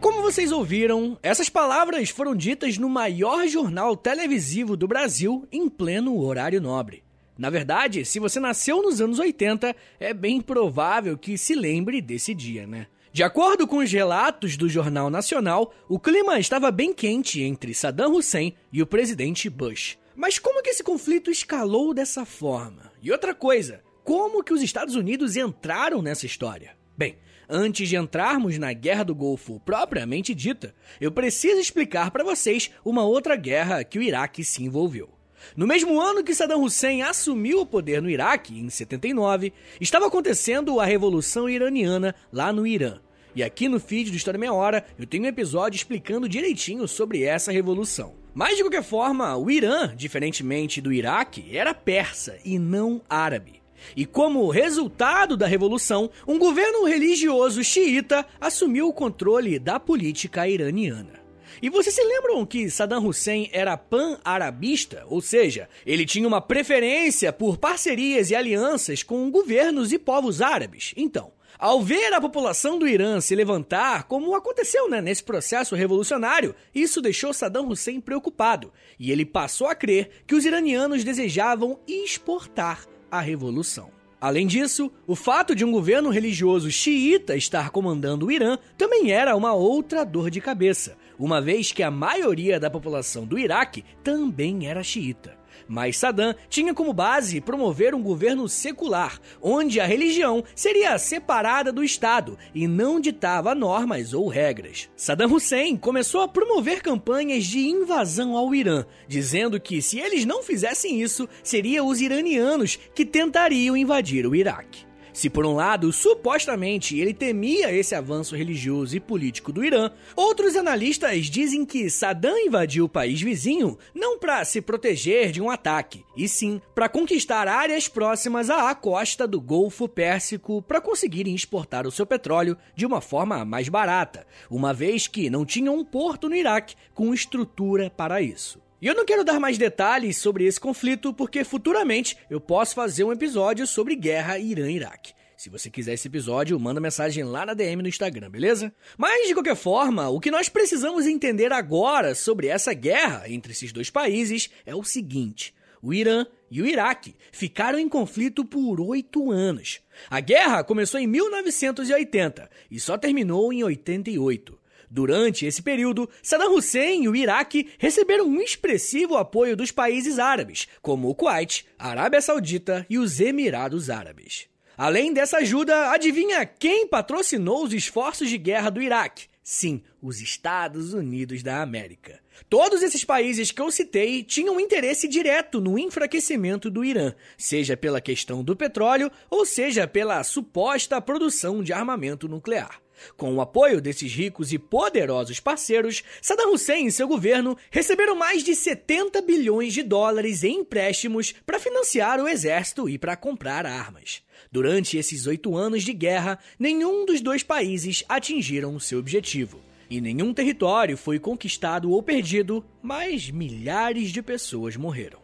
Como 0.00 0.22
vocês 0.22 0.50
ouviram, 0.50 1.18
essas 1.22 1.50
palavras 1.50 2.08
foram 2.08 2.34
ditas 2.34 2.78
no 2.78 2.88
maior 2.88 3.46
jornal 3.46 3.94
televisivo 3.94 4.74
do 4.74 4.88
Brasil 4.88 5.46
em 5.52 5.68
pleno 5.68 6.18
horário 6.18 6.58
nobre. 6.58 7.04
Na 7.36 7.50
verdade, 7.50 8.06
se 8.06 8.18
você 8.18 8.40
nasceu 8.40 8.80
nos 8.80 9.02
anos 9.02 9.18
80, 9.18 9.76
é 9.98 10.14
bem 10.14 10.40
provável 10.40 11.18
que 11.18 11.36
se 11.36 11.54
lembre 11.54 12.00
desse 12.00 12.34
dia, 12.34 12.66
né? 12.66 12.86
De 13.12 13.22
acordo 13.22 13.66
com 13.66 13.76
os 13.78 13.92
relatos 13.92 14.56
do 14.56 14.70
Jornal 14.70 15.10
Nacional, 15.10 15.74
o 15.86 15.98
clima 15.98 16.38
estava 16.38 16.70
bem 16.70 16.94
quente 16.94 17.42
entre 17.42 17.74
Saddam 17.74 18.14
Hussein 18.14 18.54
e 18.72 18.80
o 18.80 18.86
presidente 18.86 19.50
Bush. 19.50 19.98
Mas 20.16 20.38
como 20.38 20.62
que 20.62 20.70
esse 20.70 20.82
conflito 20.82 21.30
escalou 21.30 21.92
dessa 21.92 22.24
forma? 22.24 22.90
E 23.02 23.12
outra 23.12 23.34
coisa, 23.34 23.82
como 24.02 24.42
que 24.42 24.54
os 24.54 24.62
Estados 24.62 24.94
Unidos 24.94 25.36
entraram 25.36 26.00
nessa 26.00 26.24
história? 26.24 26.74
Bem, 26.96 27.16
Antes 27.52 27.88
de 27.88 27.96
entrarmos 27.96 28.58
na 28.58 28.72
Guerra 28.72 29.02
do 29.02 29.12
Golfo 29.12 29.60
propriamente 29.64 30.32
dita, 30.32 30.72
eu 31.00 31.10
preciso 31.10 31.60
explicar 31.60 32.12
para 32.12 32.22
vocês 32.22 32.70
uma 32.84 33.02
outra 33.02 33.34
guerra 33.34 33.82
que 33.82 33.98
o 33.98 34.02
Iraque 34.02 34.44
se 34.44 34.62
envolveu. 34.62 35.08
No 35.56 35.66
mesmo 35.66 36.00
ano 36.00 36.22
que 36.22 36.32
Saddam 36.32 36.62
Hussein 36.62 37.02
assumiu 37.02 37.60
o 37.60 37.66
poder 37.66 38.00
no 38.00 38.08
Iraque, 38.08 38.56
em 38.56 38.70
79, 38.70 39.52
estava 39.80 40.06
acontecendo 40.06 40.78
a 40.78 40.84
Revolução 40.84 41.50
Iraniana 41.50 42.14
lá 42.32 42.52
no 42.52 42.64
Irã. 42.64 43.00
E 43.34 43.42
aqui 43.42 43.68
no 43.68 43.80
feed 43.80 44.12
do 44.12 44.16
História 44.16 44.38
Meia 44.38 44.52
Hora 44.52 44.84
eu 44.96 45.04
tenho 45.04 45.24
um 45.24 45.26
episódio 45.26 45.76
explicando 45.76 46.28
direitinho 46.28 46.86
sobre 46.86 47.24
essa 47.24 47.50
revolução. 47.50 48.14
Mas 48.32 48.56
de 48.56 48.62
qualquer 48.62 48.84
forma, 48.84 49.36
o 49.36 49.50
Irã, 49.50 49.92
diferentemente 49.96 50.80
do 50.80 50.92
Iraque, 50.92 51.50
era 51.50 51.74
persa 51.74 52.38
e 52.44 52.60
não 52.60 53.02
árabe. 53.08 53.59
E 53.96 54.04
como 54.04 54.48
resultado 54.48 55.36
da 55.36 55.46
revolução, 55.46 56.10
um 56.26 56.38
governo 56.38 56.84
religioso 56.84 57.62
xiita 57.62 58.26
assumiu 58.40 58.88
o 58.88 58.92
controle 58.92 59.58
da 59.58 59.78
política 59.78 60.48
iraniana. 60.48 61.20
E 61.62 61.68
vocês 61.68 61.94
se 61.94 62.02
lembram 62.02 62.46
que 62.46 62.70
Saddam 62.70 63.06
Hussein 63.06 63.50
era 63.52 63.76
pan-arabista? 63.76 65.04
Ou 65.08 65.20
seja, 65.20 65.68
ele 65.84 66.06
tinha 66.06 66.26
uma 66.26 66.40
preferência 66.40 67.32
por 67.32 67.58
parcerias 67.58 68.30
e 68.30 68.34
alianças 68.34 69.02
com 69.02 69.30
governos 69.30 69.92
e 69.92 69.98
povos 69.98 70.40
árabes. 70.40 70.94
Então, 70.96 71.32
ao 71.58 71.82
ver 71.82 72.14
a 72.14 72.20
população 72.20 72.78
do 72.78 72.88
Irã 72.88 73.20
se 73.20 73.34
levantar, 73.34 74.04
como 74.04 74.34
aconteceu 74.34 74.88
né, 74.88 75.02
nesse 75.02 75.22
processo 75.22 75.74
revolucionário, 75.74 76.54
isso 76.74 77.02
deixou 77.02 77.34
Saddam 77.34 77.68
Hussein 77.68 78.00
preocupado 78.00 78.72
e 78.98 79.12
ele 79.12 79.26
passou 79.26 79.66
a 79.66 79.74
crer 79.74 80.08
que 80.26 80.34
os 80.34 80.46
iranianos 80.46 81.04
desejavam 81.04 81.78
exportar 81.86 82.86
a 83.10 83.20
revolução. 83.20 83.90
Além 84.20 84.46
disso, 84.46 84.92
o 85.06 85.16
fato 85.16 85.54
de 85.54 85.64
um 85.64 85.72
governo 85.72 86.10
religioso 86.10 86.70
xiita 86.70 87.34
estar 87.34 87.70
comandando 87.70 88.26
o 88.26 88.30
Irã 88.30 88.58
também 88.76 89.10
era 89.10 89.34
uma 89.34 89.54
outra 89.54 90.04
dor 90.04 90.30
de 90.30 90.42
cabeça, 90.42 90.98
uma 91.18 91.40
vez 91.40 91.72
que 91.72 91.82
a 91.82 91.90
maioria 91.90 92.60
da 92.60 92.70
população 92.70 93.24
do 93.24 93.38
Iraque 93.38 93.82
também 94.04 94.66
era 94.66 94.82
xiita. 94.82 95.39
Mas 95.70 95.98
Saddam 95.98 96.34
tinha 96.48 96.74
como 96.74 96.92
base 96.92 97.40
promover 97.40 97.94
um 97.94 98.02
governo 98.02 98.48
secular, 98.48 99.20
onde 99.40 99.78
a 99.78 99.86
religião 99.86 100.42
seria 100.52 100.98
separada 100.98 101.70
do 101.70 101.84
Estado 101.84 102.36
e 102.52 102.66
não 102.66 102.98
ditava 102.98 103.54
normas 103.54 104.12
ou 104.12 104.26
regras. 104.26 104.90
Saddam 104.96 105.32
Hussein 105.32 105.76
começou 105.76 106.22
a 106.22 106.28
promover 106.28 106.82
campanhas 106.82 107.44
de 107.44 107.60
invasão 107.60 108.36
ao 108.36 108.52
Irã, 108.52 108.84
dizendo 109.06 109.60
que 109.60 109.80
se 109.80 110.00
eles 110.00 110.24
não 110.24 110.42
fizessem 110.42 111.00
isso, 111.00 111.28
seriam 111.40 111.86
os 111.86 112.00
iranianos 112.00 112.76
que 112.92 113.06
tentariam 113.06 113.76
invadir 113.76 114.26
o 114.26 114.34
Iraque. 114.34 114.89
Se 115.20 115.28
por 115.28 115.44
um 115.44 115.54
lado, 115.54 115.92
supostamente, 115.92 116.98
ele 116.98 117.12
temia 117.12 117.70
esse 117.70 117.94
avanço 117.94 118.34
religioso 118.34 118.96
e 118.96 119.00
político 119.00 119.52
do 119.52 119.62
Irã, 119.62 119.90
outros 120.16 120.56
analistas 120.56 121.26
dizem 121.26 121.66
que 121.66 121.90
Saddam 121.90 122.38
invadiu 122.38 122.86
o 122.86 122.88
país 122.88 123.20
vizinho 123.20 123.76
não 123.94 124.18
para 124.18 124.42
se 124.46 124.62
proteger 124.62 125.30
de 125.30 125.42
um 125.42 125.50
ataque, 125.50 126.06
e 126.16 126.26
sim 126.26 126.58
para 126.74 126.88
conquistar 126.88 127.48
áreas 127.48 127.86
próximas 127.86 128.48
à 128.48 128.74
costa 128.74 129.28
do 129.28 129.42
Golfo 129.42 129.86
Pérsico 129.86 130.62
para 130.62 130.80
conseguirem 130.80 131.34
exportar 131.34 131.86
o 131.86 131.92
seu 131.92 132.06
petróleo 132.06 132.56
de 132.74 132.86
uma 132.86 133.02
forma 133.02 133.44
mais 133.44 133.68
barata, 133.68 134.26
uma 134.50 134.72
vez 134.72 135.06
que 135.06 135.28
não 135.28 135.44
tinha 135.44 135.70
um 135.70 135.84
porto 135.84 136.30
no 136.30 136.34
Iraque 136.34 136.76
com 136.94 137.12
estrutura 137.12 137.90
para 137.90 138.22
isso. 138.22 138.58
E 138.82 138.86
eu 138.86 138.94
não 138.94 139.04
quero 139.04 139.22
dar 139.22 139.38
mais 139.38 139.58
detalhes 139.58 140.16
sobre 140.16 140.44
esse 140.44 140.58
conflito 140.58 141.12
porque 141.12 141.44
futuramente 141.44 142.16
eu 142.30 142.40
posso 142.40 142.74
fazer 142.74 143.04
um 143.04 143.12
episódio 143.12 143.66
sobre 143.66 143.94
guerra 143.94 144.38
Irã-Iraque. 144.38 145.12
Se 145.36 145.50
você 145.50 145.68
quiser 145.68 145.94
esse 145.94 146.08
episódio, 146.08 146.58
manda 146.58 146.80
mensagem 146.80 147.24
lá 147.24 147.44
na 147.44 147.52
DM 147.52 147.82
no 147.82 147.88
Instagram, 147.88 148.30
beleza? 148.30 148.72
Mas 148.96 149.28
de 149.28 149.34
qualquer 149.34 149.56
forma, 149.56 150.08
o 150.08 150.18
que 150.18 150.30
nós 150.30 150.48
precisamos 150.48 151.06
entender 151.06 151.52
agora 151.52 152.14
sobre 152.14 152.46
essa 152.46 152.72
guerra 152.72 153.24
entre 153.26 153.52
esses 153.52 153.72
dois 153.72 153.90
países 153.90 154.50
é 154.64 154.74
o 154.74 154.82
seguinte: 154.82 155.54
o 155.82 155.94
Irã 155.94 156.26
e 156.50 156.60
o 156.60 156.66
Iraque 156.66 157.14
ficaram 157.32 157.78
em 157.78 157.88
conflito 157.88 158.44
por 158.44 158.80
oito 158.80 159.30
anos. 159.30 159.80
A 160.10 160.20
guerra 160.20 160.64
começou 160.64 161.00
em 161.00 161.06
1980 161.06 162.50
e 162.70 162.80
só 162.80 162.98
terminou 162.98 163.52
em 163.52 163.62
88. 163.62 164.59
Durante 164.90 165.46
esse 165.46 165.62
período, 165.62 166.10
Saddam 166.20 166.52
Hussein 166.52 167.04
e 167.04 167.08
o 167.08 167.14
Iraque 167.14 167.68
receberam 167.78 168.26
um 168.26 168.40
expressivo 168.40 169.16
apoio 169.16 169.56
dos 169.56 169.70
países 169.70 170.18
árabes, 170.18 170.66
como 170.82 171.08
o 171.08 171.14
Kuwait, 171.14 171.64
a 171.78 171.90
Arábia 171.90 172.20
Saudita 172.20 172.84
e 172.90 172.98
os 172.98 173.20
Emirados 173.20 173.88
Árabes. 173.88 174.48
Além 174.76 175.12
dessa 175.12 175.36
ajuda, 175.36 175.92
adivinha 175.92 176.44
quem 176.44 176.88
patrocinou 176.88 177.62
os 177.62 177.72
esforços 177.72 178.28
de 178.28 178.36
guerra 178.36 178.68
do 178.68 178.82
Iraque? 178.82 179.30
Sim, 179.42 179.82
os 180.02 180.20
Estados 180.20 180.92
Unidos 180.92 181.42
da 181.42 181.60
América. 181.62 182.20
Todos 182.48 182.82
esses 182.82 183.04
países 183.04 183.50
que 183.50 183.60
eu 183.60 183.70
citei 183.70 184.22
tinham 184.22 184.60
interesse 184.60 185.06
direto 185.06 185.60
no 185.60 185.78
enfraquecimento 185.78 186.70
do 186.70 186.84
Irã, 186.84 187.12
seja 187.36 187.76
pela 187.76 188.00
questão 188.00 188.42
do 188.42 188.56
petróleo 188.56 189.10
ou 189.28 189.44
seja 189.44 189.86
pela 189.86 190.22
suposta 190.24 191.00
produção 191.00 191.62
de 191.62 191.72
armamento 191.72 192.28
nuclear. 192.28 192.80
Com 193.16 193.34
o 193.34 193.40
apoio 193.40 193.80
desses 193.80 194.12
ricos 194.12 194.52
e 194.52 194.58
poderosos 194.58 195.40
parceiros, 195.40 196.02
Saddam 196.20 196.52
Hussein 196.52 196.86
e 196.86 196.92
seu 196.92 197.06
governo 197.06 197.56
receberam 197.70 198.14
mais 198.14 198.42
de 198.42 198.54
70 198.54 199.22
bilhões 199.22 199.72
de 199.72 199.82
dólares 199.82 200.44
em 200.44 200.60
empréstimos 200.60 201.34
para 201.44 201.60
financiar 201.60 202.20
o 202.20 202.28
exército 202.28 202.88
e 202.88 202.98
para 202.98 203.16
comprar 203.16 203.66
armas. 203.66 204.22
Durante 204.50 204.96
esses 204.96 205.26
oito 205.26 205.56
anos 205.56 205.82
de 205.82 205.92
guerra, 205.92 206.38
nenhum 206.58 207.04
dos 207.04 207.20
dois 207.20 207.42
países 207.42 208.04
atingiram 208.08 208.78
seu 208.80 208.98
objetivo. 208.98 209.60
E 209.88 210.00
nenhum 210.00 210.32
território 210.32 210.96
foi 210.96 211.18
conquistado 211.18 211.90
ou 211.90 212.02
perdido, 212.02 212.64
mas 212.80 213.28
milhares 213.28 214.10
de 214.10 214.22
pessoas 214.22 214.76
morreram. 214.76 215.18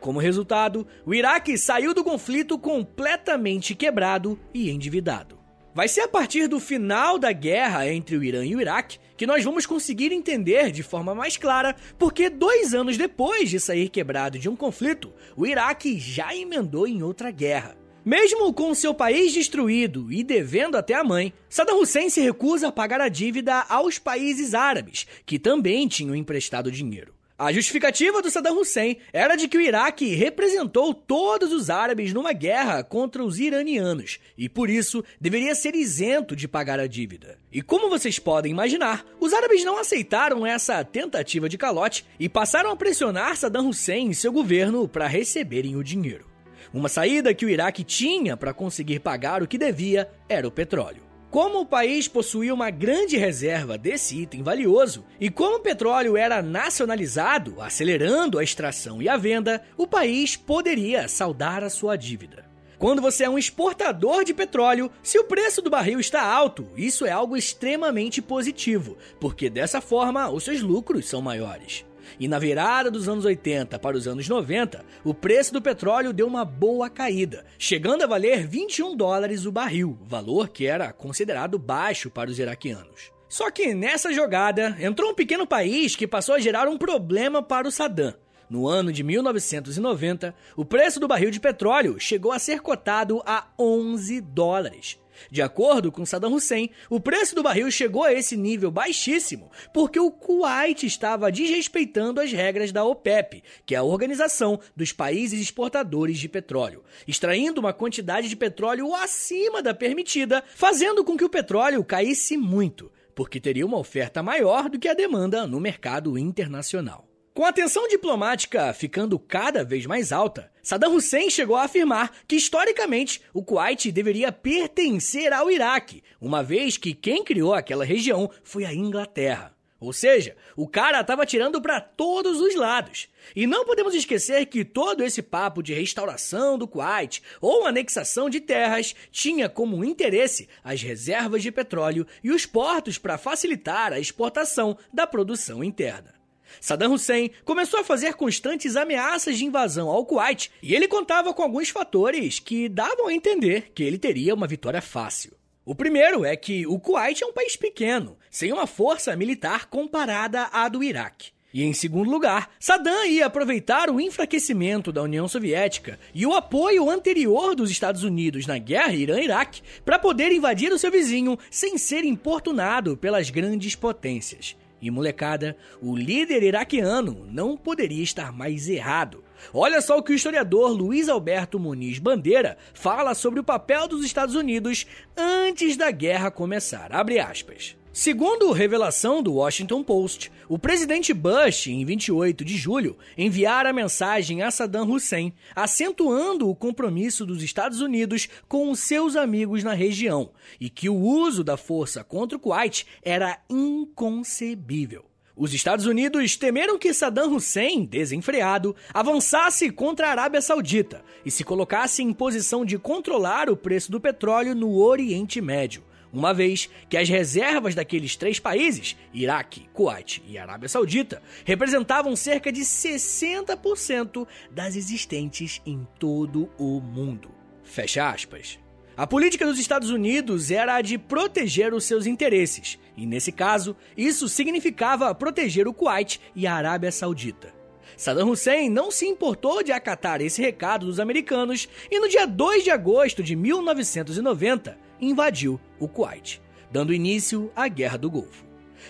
Como 0.00 0.20
resultado, 0.20 0.86
o 1.04 1.12
Iraque 1.12 1.58
saiu 1.58 1.92
do 1.92 2.04
conflito 2.04 2.58
completamente 2.58 3.74
quebrado 3.74 4.38
e 4.54 4.70
endividado. 4.70 5.37
Vai 5.78 5.86
ser 5.86 6.00
a 6.00 6.08
partir 6.08 6.48
do 6.48 6.58
final 6.58 7.20
da 7.20 7.30
guerra 7.30 7.88
entre 7.88 8.16
o 8.16 8.24
Irã 8.24 8.44
e 8.44 8.56
o 8.56 8.60
Iraque 8.60 8.98
que 9.16 9.28
nós 9.28 9.44
vamos 9.44 9.64
conseguir 9.64 10.10
entender 10.10 10.72
de 10.72 10.82
forma 10.82 11.14
mais 11.14 11.36
clara 11.36 11.76
porque 11.96 12.28
dois 12.28 12.74
anos 12.74 12.98
depois 12.98 13.48
de 13.48 13.60
sair 13.60 13.88
quebrado 13.88 14.40
de 14.40 14.48
um 14.48 14.56
conflito, 14.56 15.14
o 15.36 15.46
Iraque 15.46 15.96
já 15.96 16.34
emendou 16.34 16.84
em 16.84 17.00
outra 17.00 17.30
guerra. 17.30 17.76
Mesmo 18.04 18.52
com 18.52 18.74
seu 18.74 18.92
país 18.92 19.32
destruído 19.32 20.12
e 20.12 20.24
devendo 20.24 20.76
até 20.76 20.94
a 20.94 21.04
mãe, 21.04 21.32
Saddam 21.48 21.80
Hussein 21.80 22.10
se 22.10 22.20
recusa 22.20 22.66
a 22.66 22.72
pagar 22.72 23.00
a 23.00 23.08
dívida 23.08 23.64
aos 23.68 24.00
países 24.00 24.54
árabes, 24.54 25.06
que 25.24 25.38
também 25.38 25.86
tinham 25.86 26.16
emprestado 26.16 26.72
dinheiro. 26.72 27.17
A 27.38 27.52
justificativa 27.52 28.20
do 28.20 28.28
Saddam 28.32 28.58
Hussein 28.58 28.96
era 29.12 29.36
de 29.36 29.46
que 29.46 29.56
o 29.56 29.60
Iraque 29.60 30.12
representou 30.12 30.92
todos 30.92 31.52
os 31.52 31.70
árabes 31.70 32.12
numa 32.12 32.32
guerra 32.32 32.82
contra 32.82 33.22
os 33.22 33.38
iranianos 33.38 34.18
e 34.36 34.48
por 34.48 34.68
isso 34.68 35.04
deveria 35.20 35.54
ser 35.54 35.76
isento 35.76 36.34
de 36.34 36.48
pagar 36.48 36.80
a 36.80 36.88
dívida. 36.88 37.38
E 37.52 37.62
como 37.62 37.88
vocês 37.88 38.18
podem 38.18 38.50
imaginar, 38.50 39.06
os 39.20 39.32
árabes 39.32 39.64
não 39.64 39.78
aceitaram 39.78 40.44
essa 40.44 40.82
tentativa 40.82 41.48
de 41.48 41.56
calote 41.56 42.04
e 42.18 42.28
passaram 42.28 42.72
a 42.72 42.76
pressionar 42.76 43.36
Saddam 43.36 43.68
Hussein 43.68 44.10
e 44.10 44.16
seu 44.16 44.32
governo 44.32 44.88
para 44.88 45.06
receberem 45.06 45.76
o 45.76 45.84
dinheiro. 45.84 46.26
Uma 46.74 46.88
saída 46.88 47.32
que 47.32 47.46
o 47.46 47.48
Iraque 47.48 47.84
tinha 47.84 48.36
para 48.36 48.52
conseguir 48.52 48.98
pagar 48.98 49.44
o 49.44 49.46
que 49.46 49.56
devia 49.56 50.10
era 50.28 50.48
o 50.48 50.50
petróleo. 50.50 51.07
Como 51.30 51.60
o 51.60 51.66
país 51.66 52.08
possuía 52.08 52.54
uma 52.54 52.70
grande 52.70 53.18
reserva 53.18 53.76
desse 53.76 54.16
item 54.16 54.42
valioso 54.42 55.04
e 55.20 55.28
como 55.28 55.56
o 55.56 55.60
petróleo 55.60 56.16
era 56.16 56.40
nacionalizado, 56.40 57.60
acelerando 57.60 58.38
a 58.38 58.42
extração 58.42 59.02
e 59.02 59.10
a 59.10 59.16
venda, 59.16 59.62
o 59.76 59.86
país 59.86 60.36
poderia 60.36 61.06
saldar 61.06 61.62
a 61.62 61.68
sua 61.68 61.96
dívida. 61.96 62.46
Quando 62.78 63.02
você 63.02 63.24
é 63.24 63.28
um 63.28 63.36
exportador 63.36 64.24
de 64.24 64.32
petróleo, 64.32 64.90
se 65.02 65.18
o 65.18 65.24
preço 65.24 65.60
do 65.60 65.68
barril 65.68 66.00
está 66.00 66.22
alto, 66.22 66.66
isso 66.76 67.04
é 67.04 67.10
algo 67.10 67.36
extremamente 67.36 68.22
positivo, 68.22 68.96
porque 69.20 69.50
dessa 69.50 69.82
forma 69.82 70.30
os 70.30 70.44
seus 70.44 70.62
lucros 70.62 71.06
são 71.06 71.20
maiores. 71.20 71.84
E 72.18 72.28
na 72.28 72.38
virada 72.38 72.90
dos 72.90 73.08
anos 73.08 73.24
80 73.24 73.78
para 73.78 73.96
os 73.96 74.06
anos 74.06 74.28
90, 74.28 74.84
o 75.04 75.14
preço 75.14 75.52
do 75.52 75.62
petróleo 75.62 76.12
deu 76.12 76.26
uma 76.26 76.44
boa 76.44 76.88
caída, 76.88 77.44
chegando 77.58 78.02
a 78.02 78.06
valer 78.06 78.46
21 78.46 78.96
dólares 78.96 79.46
o 79.46 79.52
barril, 79.52 79.98
valor 80.02 80.48
que 80.48 80.66
era 80.66 80.92
considerado 80.92 81.58
baixo 81.58 82.10
para 82.10 82.30
os 82.30 82.38
iraquianos. 82.38 83.12
Só 83.28 83.50
que 83.50 83.74
nessa 83.74 84.12
jogada 84.12 84.76
entrou 84.80 85.10
um 85.10 85.14
pequeno 85.14 85.46
país 85.46 85.94
que 85.94 86.06
passou 86.06 86.34
a 86.34 86.40
gerar 86.40 86.66
um 86.66 86.78
problema 86.78 87.42
para 87.42 87.68
o 87.68 87.70
Saddam. 87.70 88.14
No 88.48 88.66
ano 88.66 88.90
de 88.90 89.02
1990, 89.02 90.34
o 90.56 90.64
preço 90.64 90.98
do 90.98 91.06
barril 91.06 91.30
de 91.30 91.38
petróleo 91.38 92.00
chegou 92.00 92.32
a 92.32 92.38
ser 92.38 92.60
cotado 92.60 93.22
a 93.26 93.48
11 93.58 94.22
dólares. 94.22 94.98
De 95.30 95.42
acordo 95.42 95.90
com 95.90 96.06
Saddam 96.06 96.34
Hussein, 96.34 96.70
o 96.88 97.00
preço 97.00 97.34
do 97.34 97.42
barril 97.42 97.70
chegou 97.70 98.04
a 98.04 98.12
esse 98.12 98.36
nível 98.36 98.70
baixíssimo 98.70 99.50
porque 99.72 99.98
o 99.98 100.10
Kuwait 100.10 100.86
estava 100.86 101.30
desrespeitando 101.30 102.20
as 102.20 102.32
regras 102.32 102.72
da 102.72 102.84
OPEP, 102.84 103.42
que 103.64 103.74
é 103.74 103.78
a 103.78 103.82
Organização 103.82 104.60
dos 104.76 104.92
Países 104.92 105.40
Exportadores 105.40 106.18
de 106.18 106.28
Petróleo, 106.28 106.84
extraindo 107.06 107.60
uma 107.60 107.72
quantidade 107.72 108.28
de 108.28 108.36
petróleo 108.36 108.94
acima 108.94 109.62
da 109.62 109.74
permitida, 109.74 110.42
fazendo 110.54 111.04
com 111.04 111.16
que 111.16 111.24
o 111.24 111.30
petróleo 111.30 111.84
caísse 111.84 112.36
muito, 112.36 112.90
porque 113.14 113.40
teria 113.40 113.66
uma 113.66 113.78
oferta 113.78 114.22
maior 114.22 114.68
do 114.68 114.78
que 114.78 114.88
a 114.88 114.94
demanda 114.94 115.46
no 115.46 115.60
mercado 115.60 116.18
internacional. 116.18 117.07
Com 117.38 117.44
a 117.44 117.52
tensão 117.52 117.86
diplomática 117.86 118.72
ficando 118.72 119.16
cada 119.16 119.62
vez 119.62 119.86
mais 119.86 120.10
alta, 120.10 120.50
Saddam 120.60 120.96
Hussein 120.96 121.30
chegou 121.30 121.54
a 121.54 121.62
afirmar 121.62 122.10
que 122.26 122.34
historicamente 122.34 123.22
o 123.32 123.44
Kuwait 123.44 123.92
deveria 123.92 124.32
pertencer 124.32 125.32
ao 125.32 125.48
Iraque, 125.48 126.02
uma 126.20 126.42
vez 126.42 126.76
que 126.76 126.92
quem 126.92 127.22
criou 127.22 127.54
aquela 127.54 127.84
região 127.84 128.28
foi 128.42 128.64
a 128.64 128.74
Inglaterra. 128.74 129.54
Ou 129.78 129.92
seja, 129.92 130.34
o 130.56 130.66
cara 130.66 131.00
estava 131.00 131.24
tirando 131.24 131.62
para 131.62 131.80
todos 131.80 132.40
os 132.40 132.56
lados. 132.56 133.06
E 133.36 133.46
não 133.46 133.64
podemos 133.64 133.94
esquecer 133.94 134.44
que 134.46 134.64
todo 134.64 135.04
esse 135.04 135.22
papo 135.22 135.62
de 135.62 135.72
restauração 135.72 136.58
do 136.58 136.66
Kuwait 136.66 137.22
ou 137.40 137.68
anexação 137.68 138.28
de 138.28 138.40
terras 138.40 138.96
tinha 139.12 139.48
como 139.48 139.84
interesse 139.84 140.48
as 140.64 140.82
reservas 140.82 141.44
de 141.44 141.52
petróleo 141.52 142.04
e 142.20 142.32
os 142.32 142.44
portos 142.44 142.98
para 142.98 143.16
facilitar 143.16 143.92
a 143.92 144.00
exportação 144.00 144.76
da 144.92 145.06
produção 145.06 145.62
interna. 145.62 146.17
Saddam 146.60 146.92
Hussein 146.92 147.30
começou 147.44 147.80
a 147.80 147.84
fazer 147.84 148.14
constantes 148.14 148.76
ameaças 148.76 149.38
de 149.38 149.44
invasão 149.44 149.88
ao 149.88 150.04
Kuwait 150.04 150.50
e 150.62 150.74
ele 150.74 150.88
contava 150.88 151.32
com 151.34 151.42
alguns 151.42 151.68
fatores 151.68 152.38
que 152.38 152.68
davam 152.68 153.08
a 153.08 153.14
entender 153.14 153.70
que 153.74 153.82
ele 153.82 153.98
teria 153.98 154.34
uma 154.34 154.46
vitória 154.46 154.82
fácil. 154.82 155.36
O 155.64 155.74
primeiro 155.74 156.24
é 156.24 156.34
que 156.34 156.66
o 156.66 156.78
Kuwait 156.78 157.22
é 157.22 157.26
um 157.26 157.32
país 157.32 157.54
pequeno, 157.54 158.16
sem 158.30 158.52
uma 158.52 158.66
força 158.66 159.14
militar 159.14 159.66
comparada 159.66 160.44
à 160.50 160.68
do 160.68 160.82
Iraque. 160.82 161.30
E 161.52 161.62
em 161.62 161.72
segundo 161.72 162.10
lugar, 162.10 162.50
Saddam 162.60 163.06
ia 163.06 163.24
aproveitar 163.24 163.88
o 163.88 164.00
enfraquecimento 164.00 164.92
da 164.92 165.02
União 165.02 165.26
Soviética 165.26 165.98
e 166.14 166.26
o 166.26 166.34
apoio 166.34 166.90
anterior 166.90 167.54
dos 167.54 167.70
Estados 167.70 168.02
Unidos 168.02 168.46
na 168.46 168.58
guerra 168.58 168.92
Irã-Iraque 168.92 169.62
para 169.84 169.98
poder 169.98 170.30
invadir 170.30 170.72
o 170.72 170.78
seu 170.78 170.90
vizinho 170.90 171.38
sem 171.50 171.78
ser 171.78 172.04
importunado 172.04 172.96
pelas 172.96 173.30
grandes 173.30 173.74
potências. 173.74 174.56
E 174.80 174.90
molecada, 174.90 175.56
o 175.80 175.96
líder 175.96 176.42
iraquiano 176.42 177.26
não 177.30 177.56
poderia 177.56 178.02
estar 178.02 178.32
mais 178.32 178.68
errado. 178.68 179.24
Olha 179.52 179.80
só 179.80 179.98
o 179.98 180.02
que 180.02 180.12
o 180.12 180.14
historiador 180.14 180.70
Luiz 180.70 181.08
Alberto 181.08 181.58
Muniz 181.58 181.98
Bandeira 181.98 182.58
fala 182.74 183.14
sobre 183.14 183.40
o 183.40 183.44
papel 183.44 183.86
dos 183.88 184.04
Estados 184.04 184.34
Unidos 184.34 184.86
antes 185.16 185.76
da 185.76 185.90
guerra 185.90 186.30
começar. 186.30 186.92
Abre 186.92 187.18
aspas. 187.18 187.77
Segundo 188.00 188.52
revelação 188.52 189.20
do 189.20 189.32
Washington 189.32 189.82
Post, 189.82 190.30
o 190.48 190.56
presidente 190.56 191.12
Bush, 191.12 191.66
em 191.66 191.84
28 191.84 192.44
de 192.44 192.56
julho, 192.56 192.96
enviara 193.18 193.72
mensagem 193.72 194.40
a 194.40 194.52
Saddam 194.52 194.88
Hussein, 194.88 195.34
acentuando 195.52 196.48
o 196.48 196.54
compromisso 196.54 197.26
dos 197.26 197.42
Estados 197.42 197.80
Unidos 197.80 198.28
com 198.46 198.70
os 198.70 198.78
seus 198.78 199.16
amigos 199.16 199.64
na 199.64 199.72
região 199.72 200.30
e 200.60 200.70
que 200.70 200.88
o 200.88 200.94
uso 200.94 201.42
da 201.42 201.56
força 201.56 202.04
contra 202.04 202.36
o 202.38 202.40
Kuwait 202.40 202.86
era 203.02 203.40
inconcebível. 203.50 205.04
Os 205.34 205.52
Estados 205.52 205.84
Unidos 205.84 206.36
temeram 206.36 206.78
que 206.78 206.94
Saddam 206.94 207.34
Hussein, 207.34 207.84
desenfreado, 207.84 208.76
avançasse 208.94 209.72
contra 209.72 210.06
a 210.06 210.10
Arábia 210.12 210.40
Saudita 210.40 211.02
e 211.26 211.32
se 211.32 211.42
colocasse 211.42 212.00
em 212.00 212.12
posição 212.12 212.64
de 212.64 212.78
controlar 212.78 213.50
o 213.50 213.56
preço 213.56 213.90
do 213.90 214.00
petróleo 214.00 214.54
no 214.54 214.78
Oriente 214.78 215.40
Médio 215.40 215.87
uma 216.12 216.32
vez 216.32 216.68
que 216.88 216.96
as 216.96 217.08
reservas 217.08 217.74
daqueles 217.74 218.16
três 218.16 218.38
países, 218.38 218.96
Iraque, 219.12 219.68
Kuwait 219.72 220.22
e 220.26 220.38
Arábia 220.38 220.68
Saudita, 220.68 221.22
representavam 221.44 222.14
cerca 222.16 222.50
de 222.50 222.62
60% 222.62 224.26
das 224.50 224.76
existentes 224.76 225.60
em 225.66 225.86
todo 225.98 226.50
o 226.58 226.80
mundo. 226.80 227.30
Fecha 227.62 228.08
aspas. 228.08 228.58
A 228.96 229.06
política 229.06 229.46
dos 229.46 229.60
Estados 229.60 229.90
Unidos 229.90 230.50
era 230.50 230.74
a 230.74 230.82
de 230.82 230.98
proteger 230.98 231.72
os 231.72 231.84
seus 231.84 232.04
interesses, 232.04 232.78
e 232.96 233.06
nesse 233.06 233.30
caso, 233.30 233.76
isso 233.96 234.28
significava 234.28 235.14
proteger 235.14 235.68
o 235.68 235.74
Kuwait 235.74 236.20
e 236.34 236.46
a 236.46 236.54
Arábia 236.54 236.90
Saudita. 236.90 237.54
Saddam 237.96 238.30
Hussein 238.30 238.68
não 238.68 238.90
se 238.90 239.06
importou 239.06 239.62
de 239.62 239.72
acatar 239.72 240.20
esse 240.20 240.42
recado 240.42 240.86
dos 240.86 241.00
americanos 241.00 241.68
e 241.90 241.98
no 241.98 242.08
dia 242.08 242.26
2 242.26 242.64
de 242.64 242.70
agosto 242.70 243.22
de 243.22 243.34
1990 243.34 244.87
invadiu 245.00 245.60
o 245.78 245.88
Kuwait, 245.88 246.40
dando 246.70 246.94
início 246.94 247.50
à 247.54 247.68
Guerra 247.68 247.98
do 247.98 248.10
Golfo. 248.10 248.44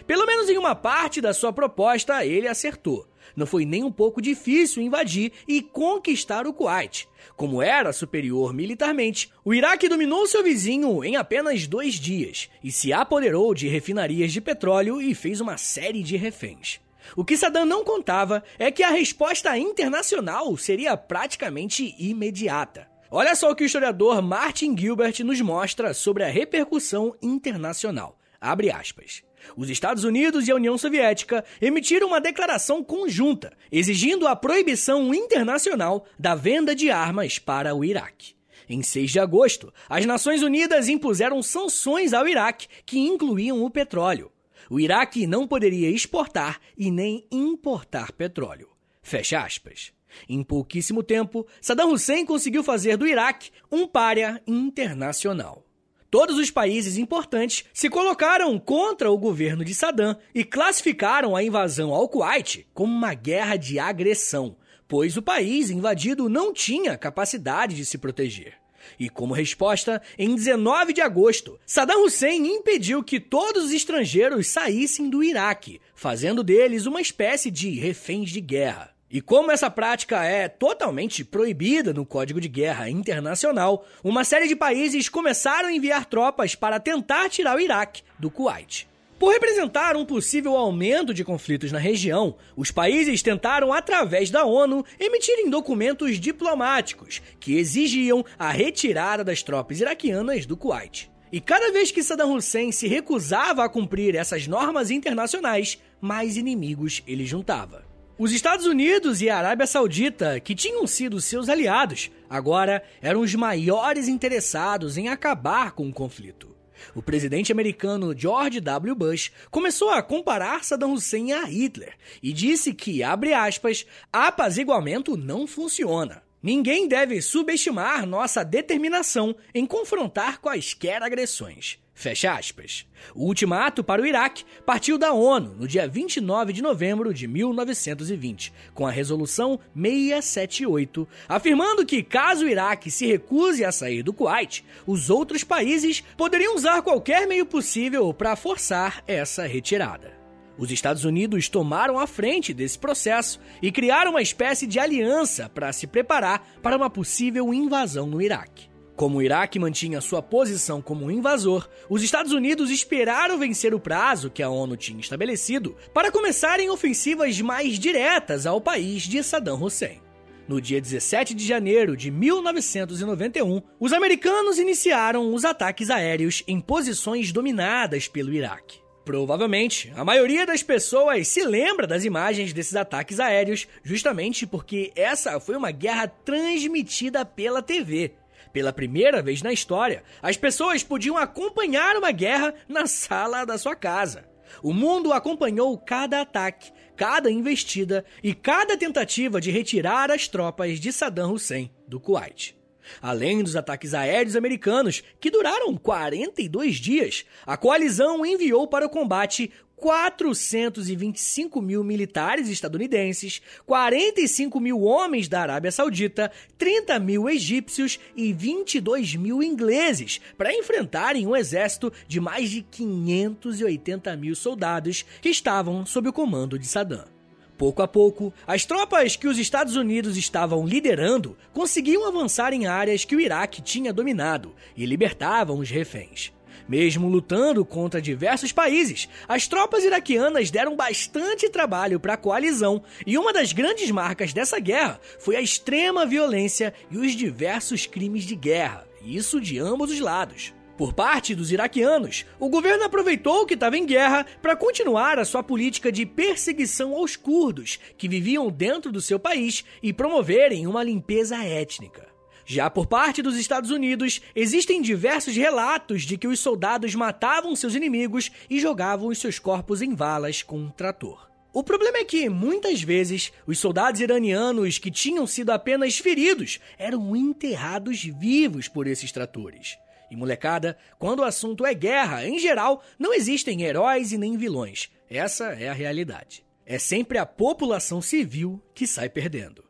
Pelo 0.06 0.26
menos 0.26 0.48
em 0.48 0.58
uma 0.58 0.74
parte 0.74 1.20
da 1.20 1.32
sua 1.32 1.52
proposta 1.52 2.24
ele 2.24 2.48
acertou. 2.48 3.06
Não 3.36 3.46
foi 3.46 3.64
nem 3.64 3.84
um 3.84 3.92
pouco 3.92 4.20
difícil 4.20 4.82
invadir 4.82 5.32
e 5.46 5.62
conquistar 5.62 6.46
o 6.46 6.52
Kuwait. 6.52 7.08
Como 7.36 7.62
era 7.62 7.92
superior 7.92 8.52
militarmente, 8.52 9.30
o 9.44 9.54
Iraque 9.54 9.88
dominou 9.88 10.26
seu 10.26 10.42
vizinho 10.42 11.04
em 11.04 11.16
apenas 11.16 11.66
dois 11.66 11.94
dias 11.94 12.48
e 12.64 12.72
se 12.72 12.92
apoderou 12.92 13.54
de 13.54 13.68
refinarias 13.68 14.32
de 14.32 14.40
petróleo 14.40 15.00
e 15.00 15.14
fez 15.14 15.40
uma 15.40 15.56
série 15.56 16.02
de 16.02 16.16
reféns. 16.16 16.80
O 17.16 17.24
que 17.24 17.36
Saddam 17.36 17.64
não 17.64 17.84
contava 17.84 18.42
é 18.58 18.70
que 18.70 18.82
a 18.82 18.90
resposta 18.90 19.56
internacional 19.56 20.56
seria 20.56 20.96
praticamente 20.96 21.94
imediata. 21.98 22.88
Olha 23.10 23.34
só 23.34 23.50
o 23.50 23.56
que 23.56 23.62
o 23.62 23.66
historiador 23.66 24.20
Martin 24.20 24.76
Gilbert 24.76 25.14
nos 25.24 25.40
mostra 25.40 25.94
sobre 25.94 26.24
a 26.24 26.28
repercussão 26.28 27.16
internacional. 27.22 28.18
Abre 28.38 28.70
aspas. 28.70 29.22
Os 29.56 29.70
Estados 29.70 30.04
Unidos 30.04 30.46
e 30.46 30.50
a 30.52 30.54
União 30.54 30.76
Soviética 30.76 31.42
emitiram 31.60 32.08
uma 32.08 32.20
declaração 32.20 32.84
conjunta 32.84 33.56
exigindo 33.72 34.28
a 34.28 34.36
proibição 34.36 35.14
internacional 35.14 36.04
da 36.18 36.34
venda 36.34 36.74
de 36.74 36.90
armas 36.90 37.38
para 37.38 37.74
o 37.74 37.82
Iraque. 37.82 38.34
Em 38.68 38.82
6 38.82 39.10
de 39.10 39.18
agosto, 39.18 39.72
as 39.88 40.04
Nações 40.04 40.42
Unidas 40.42 40.86
impuseram 40.86 41.42
sanções 41.42 42.12
ao 42.12 42.28
Iraque 42.28 42.68
que 42.84 42.98
incluíam 42.98 43.64
o 43.64 43.70
petróleo. 43.70 44.30
O 44.68 44.78
Iraque 44.78 45.26
não 45.26 45.46
poderia 45.46 45.88
exportar 45.88 46.60
e 46.76 46.90
nem 46.90 47.26
importar 47.30 48.12
petróleo. 48.12 48.68
Fecha 49.00 49.40
aspas. 49.40 49.96
Em 50.28 50.42
pouquíssimo 50.42 51.02
tempo, 51.02 51.46
Saddam 51.60 51.92
Hussein 51.92 52.24
conseguiu 52.24 52.62
fazer 52.62 52.96
do 52.96 53.06
Iraque 53.06 53.50
um 53.70 53.86
párea 53.86 54.42
internacional. 54.46 55.64
Todos 56.10 56.38
os 56.38 56.50
países 56.50 56.96
importantes 56.96 57.66
se 57.72 57.90
colocaram 57.90 58.58
contra 58.58 59.10
o 59.10 59.18
governo 59.18 59.62
de 59.62 59.74
Saddam 59.74 60.16
e 60.34 60.42
classificaram 60.42 61.36
a 61.36 61.42
invasão 61.42 61.92
ao 61.92 62.08
Kuwait 62.08 62.66
como 62.72 62.90
uma 62.90 63.12
guerra 63.12 63.56
de 63.56 63.78
agressão, 63.78 64.56
pois 64.88 65.18
o 65.18 65.22
país 65.22 65.68
invadido 65.68 66.28
não 66.30 66.52
tinha 66.52 66.96
capacidade 66.96 67.76
de 67.76 67.84
se 67.84 67.98
proteger. 67.98 68.54
E 68.98 69.10
como 69.10 69.34
resposta, 69.34 70.00
em 70.18 70.34
19 70.34 70.94
de 70.94 71.02
agosto, 71.02 71.58
Saddam 71.66 72.04
Hussein 72.04 72.46
impediu 72.46 73.02
que 73.02 73.20
todos 73.20 73.64
os 73.64 73.72
estrangeiros 73.72 74.46
saíssem 74.46 75.10
do 75.10 75.22
Iraque, 75.22 75.78
fazendo 75.94 76.42
deles 76.42 76.86
uma 76.86 77.02
espécie 77.02 77.50
de 77.50 77.70
reféns 77.70 78.30
de 78.30 78.40
guerra. 78.40 78.94
E 79.10 79.22
como 79.22 79.50
essa 79.50 79.70
prática 79.70 80.22
é 80.22 80.48
totalmente 80.48 81.24
proibida 81.24 81.94
no 81.94 82.04
Código 82.04 82.38
de 82.38 82.48
Guerra 82.48 82.90
Internacional, 82.90 83.86
uma 84.04 84.22
série 84.22 84.46
de 84.46 84.54
países 84.54 85.08
começaram 85.08 85.68
a 85.70 85.72
enviar 85.72 86.04
tropas 86.04 86.54
para 86.54 86.78
tentar 86.78 87.30
tirar 87.30 87.56
o 87.56 87.60
Iraque 87.60 88.02
do 88.18 88.30
Kuwait. 88.30 88.86
Por 89.18 89.32
representar 89.32 89.96
um 89.96 90.04
possível 90.04 90.54
aumento 90.56 91.14
de 91.14 91.24
conflitos 91.24 91.72
na 91.72 91.78
região, 91.78 92.36
os 92.54 92.70
países 92.70 93.22
tentaram, 93.22 93.72
através 93.72 94.30
da 94.30 94.44
ONU, 94.44 94.84
emitirem 95.00 95.48
documentos 95.48 96.20
diplomáticos 96.20 97.22
que 97.40 97.56
exigiam 97.56 98.22
a 98.38 98.50
retirada 98.50 99.24
das 99.24 99.42
tropas 99.42 99.80
iraquianas 99.80 100.44
do 100.44 100.56
Kuwait. 100.56 101.10
E 101.32 101.40
cada 101.40 101.72
vez 101.72 101.90
que 101.90 102.02
Saddam 102.02 102.34
Hussein 102.34 102.70
se 102.72 102.86
recusava 102.86 103.64
a 103.64 103.68
cumprir 103.70 104.14
essas 104.14 104.46
normas 104.46 104.90
internacionais, 104.90 105.78
mais 105.98 106.36
inimigos 106.36 107.02
ele 107.06 107.24
juntava. 107.24 107.87
Os 108.18 108.32
Estados 108.32 108.66
Unidos 108.66 109.22
e 109.22 109.30
a 109.30 109.38
Arábia 109.38 109.64
Saudita, 109.64 110.40
que 110.40 110.52
tinham 110.52 110.84
sido 110.88 111.20
seus 111.20 111.48
aliados, 111.48 112.10
agora 112.28 112.82
eram 113.00 113.20
os 113.20 113.32
maiores 113.36 114.08
interessados 114.08 114.98
em 114.98 115.08
acabar 115.08 115.70
com 115.70 115.88
o 115.88 115.92
conflito. 115.92 116.52
O 116.96 117.00
presidente 117.00 117.52
americano 117.52 118.12
George 118.18 118.60
W. 118.60 118.94
Bush 118.96 119.30
começou 119.52 119.90
a 119.90 120.02
comparar 120.02 120.64
Saddam 120.64 120.94
Hussein 120.94 121.30
a 121.30 121.44
Hitler 121.44 121.94
e 122.20 122.32
disse 122.32 122.74
que, 122.74 123.04
abre 123.04 123.32
aspas, 123.32 123.86
apaziguamento 124.12 125.16
não 125.16 125.46
funciona. 125.46 126.20
Ninguém 126.42 126.86
deve 126.86 127.20
subestimar 127.20 128.06
nossa 128.06 128.44
determinação 128.44 129.34
em 129.52 129.66
confrontar 129.66 130.40
quaisquer 130.40 131.02
agressões. 131.02 131.78
Fecha 131.98 132.32
aspas. 132.32 132.86
O 133.12 133.24
ultimato 133.24 133.82
para 133.82 134.00
o 134.00 134.06
Iraque 134.06 134.44
partiu 134.64 134.96
da 134.96 135.12
ONU 135.12 135.56
no 135.58 135.66
dia 135.66 135.88
29 135.88 136.52
de 136.52 136.62
novembro 136.62 137.12
de 137.12 137.26
1920, 137.26 138.52
com 138.72 138.86
a 138.86 138.90
resolução 138.92 139.58
678, 139.74 141.08
afirmando 141.28 141.84
que 141.84 142.04
caso 142.04 142.44
o 142.44 142.48
Iraque 142.48 142.88
se 142.88 143.04
recuse 143.04 143.64
a 143.64 143.72
sair 143.72 144.04
do 144.04 144.12
Kuwait, 144.12 144.64
os 144.86 145.10
outros 145.10 145.42
países 145.42 146.04
poderiam 146.16 146.54
usar 146.54 146.82
qualquer 146.82 147.26
meio 147.26 147.44
possível 147.44 148.14
para 148.14 148.36
forçar 148.36 149.02
essa 149.04 149.44
retirada. 149.44 150.17
Os 150.58 150.72
Estados 150.72 151.04
Unidos 151.04 151.48
tomaram 151.48 152.00
a 152.00 152.06
frente 152.06 152.52
desse 152.52 152.76
processo 152.76 153.40
e 153.62 153.70
criaram 153.70 154.10
uma 154.10 154.22
espécie 154.22 154.66
de 154.66 154.80
aliança 154.80 155.48
para 155.48 155.72
se 155.72 155.86
preparar 155.86 156.44
para 156.60 156.76
uma 156.76 156.90
possível 156.90 157.54
invasão 157.54 158.08
no 158.08 158.20
Iraque. 158.20 158.68
Como 158.96 159.18
o 159.18 159.22
Iraque 159.22 159.60
mantinha 159.60 160.00
sua 160.00 160.20
posição 160.20 160.82
como 160.82 161.08
invasor, 161.08 161.68
os 161.88 162.02
Estados 162.02 162.32
Unidos 162.32 162.68
esperaram 162.68 163.38
vencer 163.38 163.72
o 163.72 163.78
prazo 163.78 164.28
que 164.28 164.42
a 164.42 164.50
ONU 164.50 164.76
tinha 164.76 164.98
estabelecido 164.98 165.76
para 165.94 166.10
começarem 166.10 166.68
ofensivas 166.68 167.40
mais 167.40 167.78
diretas 167.78 168.44
ao 168.44 168.60
país 168.60 169.04
de 169.04 169.22
Saddam 169.22 169.62
Hussein. 169.62 170.00
No 170.48 170.60
dia 170.60 170.80
17 170.80 171.32
de 171.32 171.46
janeiro 171.46 171.96
de 171.96 172.10
1991, 172.10 173.62
os 173.78 173.92
americanos 173.92 174.58
iniciaram 174.58 175.32
os 175.32 175.44
ataques 175.44 175.90
aéreos 175.90 176.42
em 176.48 176.60
posições 176.60 177.30
dominadas 177.30 178.08
pelo 178.08 178.32
Iraque. 178.32 178.87
Provavelmente, 179.08 179.90
a 179.96 180.04
maioria 180.04 180.44
das 180.44 180.62
pessoas 180.62 181.28
se 181.28 181.42
lembra 181.42 181.86
das 181.86 182.04
imagens 182.04 182.52
desses 182.52 182.76
ataques 182.76 183.18
aéreos, 183.18 183.66
justamente 183.82 184.46
porque 184.46 184.92
essa 184.94 185.40
foi 185.40 185.56
uma 185.56 185.70
guerra 185.70 186.06
transmitida 186.06 187.24
pela 187.24 187.62
TV. 187.62 188.12
Pela 188.52 188.70
primeira 188.70 189.22
vez 189.22 189.40
na 189.40 189.50
história, 189.50 190.04
as 190.20 190.36
pessoas 190.36 190.82
podiam 190.82 191.16
acompanhar 191.16 191.96
uma 191.96 192.10
guerra 192.10 192.52
na 192.68 192.86
sala 192.86 193.46
da 193.46 193.56
sua 193.56 193.74
casa. 193.74 194.28
O 194.62 194.74
mundo 194.74 195.10
acompanhou 195.10 195.78
cada 195.78 196.20
ataque, 196.20 196.70
cada 196.94 197.30
investida 197.30 198.04
e 198.22 198.34
cada 198.34 198.76
tentativa 198.76 199.40
de 199.40 199.50
retirar 199.50 200.10
as 200.10 200.28
tropas 200.28 200.78
de 200.78 200.92
Saddam 200.92 201.32
Hussein 201.32 201.70
do 201.88 201.98
Kuwait. 201.98 202.57
Além 203.00 203.42
dos 203.42 203.56
ataques 203.56 203.94
aéreos 203.94 204.36
americanos, 204.36 205.02
que 205.20 205.30
duraram 205.30 205.76
42 205.76 206.76
dias, 206.76 207.24
a 207.46 207.56
coalizão 207.56 208.24
enviou 208.24 208.66
para 208.66 208.86
o 208.86 208.90
combate 208.90 209.50
425 209.78 211.62
mil 211.62 211.82
militares 211.84 212.48
estadunidenses, 212.48 213.40
45 213.64 214.60
mil 214.60 214.82
homens 214.82 215.28
da 215.28 215.40
Arábia 215.40 215.70
Saudita, 215.72 216.30
30 216.58 216.98
mil 216.98 217.28
egípcios 217.28 217.98
e 218.16 218.32
22 218.32 219.14
mil 219.14 219.42
ingleses 219.42 220.20
para 220.36 220.52
enfrentarem 220.52 221.26
um 221.26 221.36
exército 221.36 221.92
de 222.06 222.20
mais 222.20 222.50
de 222.50 222.62
580 222.62 224.16
mil 224.16 224.34
soldados 224.34 225.04
que 225.22 225.28
estavam 225.28 225.86
sob 225.86 226.08
o 226.08 226.12
comando 226.12 226.58
de 226.58 226.66
Saddam. 226.66 227.17
Pouco 227.58 227.82
a 227.82 227.88
pouco, 227.88 228.32
as 228.46 228.64
tropas 228.64 229.16
que 229.16 229.26
os 229.26 229.36
Estados 229.36 229.74
Unidos 229.74 230.16
estavam 230.16 230.64
liderando 230.64 231.36
conseguiam 231.52 232.06
avançar 232.06 232.52
em 232.52 232.68
áreas 232.68 233.04
que 233.04 233.16
o 233.16 233.20
Iraque 233.20 233.60
tinha 233.60 233.92
dominado 233.92 234.54
e 234.76 234.86
libertavam 234.86 235.58
os 235.58 235.68
reféns. 235.68 236.32
Mesmo 236.68 237.08
lutando 237.08 237.64
contra 237.64 238.00
diversos 238.00 238.52
países, 238.52 239.08
as 239.26 239.48
tropas 239.48 239.82
iraquianas 239.82 240.52
deram 240.52 240.76
bastante 240.76 241.48
trabalho 241.48 241.98
para 241.98 242.14
a 242.14 242.16
coalizão, 242.16 242.80
e 243.04 243.18
uma 243.18 243.32
das 243.32 243.52
grandes 243.52 243.90
marcas 243.90 244.32
dessa 244.32 244.60
guerra 244.60 245.00
foi 245.18 245.34
a 245.34 245.40
extrema 245.40 246.06
violência 246.06 246.72
e 246.92 246.96
os 246.96 247.12
diversos 247.12 247.86
crimes 247.86 248.22
de 248.22 248.36
guerra, 248.36 248.86
isso 249.02 249.40
de 249.40 249.58
ambos 249.58 249.90
os 249.90 249.98
lados. 249.98 250.52
Por 250.78 250.92
parte 250.92 251.34
dos 251.34 251.50
iraquianos, 251.50 252.24
o 252.38 252.48
governo 252.48 252.84
aproveitou 252.84 253.44
que 253.44 253.54
estava 253.54 253.76
em 253.76 253.84
guerra 253.84 254.24
para 254.40 254.54
continuar 254.54 255.18
a 255.18 255.24
sua 255.24 255.42
política 255.42 255.90
de 255.90 256.06
perseguição 256.06 256.94
aos 256.94 257.16
curdos 257.16 257.80
que 257.98 258.06
viviam 258.06 258.48
dentro 258.48 258.92
do 258.92 259.00
seu 259.00 259.18
país 259.18 259.64
e 259.82 259.92
promoverem 259.92 260.68
uma 260.68 260.84
limpeza 260.84 261.36
étnica. 261.42 262.06
Já 262.46 262.70
por 262.70 262.86
parte 262.86 263.20
dos 263.22 263.36
Estados 263.36 263.72
Unidos, 263.72 264.22
existem 264.36 264.80
diversos 264.80 265.34
relatos 265.34 266.02
de 266.02 266.16
que 266.16 266.28
os 266.28 266.38
soldados 266.38 266.94
matavam 266.94 267.56
seus 267.56 267.74
inimigos 267.74 268.30
e 268.48 268.60
jogavam 268.60 269.08
os 269.08 269.18
seus 269.18 269.40
corpos 269.40 269.82
em 269.82 269.96
valas 269.96 270.44
com 270.44 270.60
um 270.60 270.70
trator. 270.70 271.28
O 271.52 271.64
problema 271.64 271.98
é 271.98 272.04
que, 272.04 272.28
muitas 272.28 272.80
vezes, 272.80 273.32
os 273.48 273.58
soldados 273.58 274.00
iranianos 274.00 274.78
que 274.78 274.92
tinham 274.92 275.26
sido 275.26 275.50
apenas 275.50 275.98
feridos 275.98 276.60
eram 276.78 277.16
enterrados 277.16 278.04
vivos 278.04 278.68
por 278.68 278.86
esses 278.86 279.10
tratores. 279.10 279.76
E 280.10 280.16
molecada, 280.16 280.76
quando 280.98 281.20
o 281.20 281.24
assunto 281.24 281.66
é 281.66 281.74
guerra, 281.74 282.26
em 282.26 282.38
geral, 282.38 282.82
não 282.98 283.12
existem 283.12 283.62
heróis 283.62 284.12
e 284.12 284.18
nem 284.18 284.36
vilões. 284.36 284.90
Essa 285.08 285.46
é 285.52 285.68
a 285.68 285.74
realidade. 285.74 286.44
É 286.64 286.78
sempre 286.78 287.18
a 287.18 287.26
população 287.26 288.02
civil 288.02 288.62
que 288.74 288.86
sai 288.86 289.08
perdendo. 289.08 289.68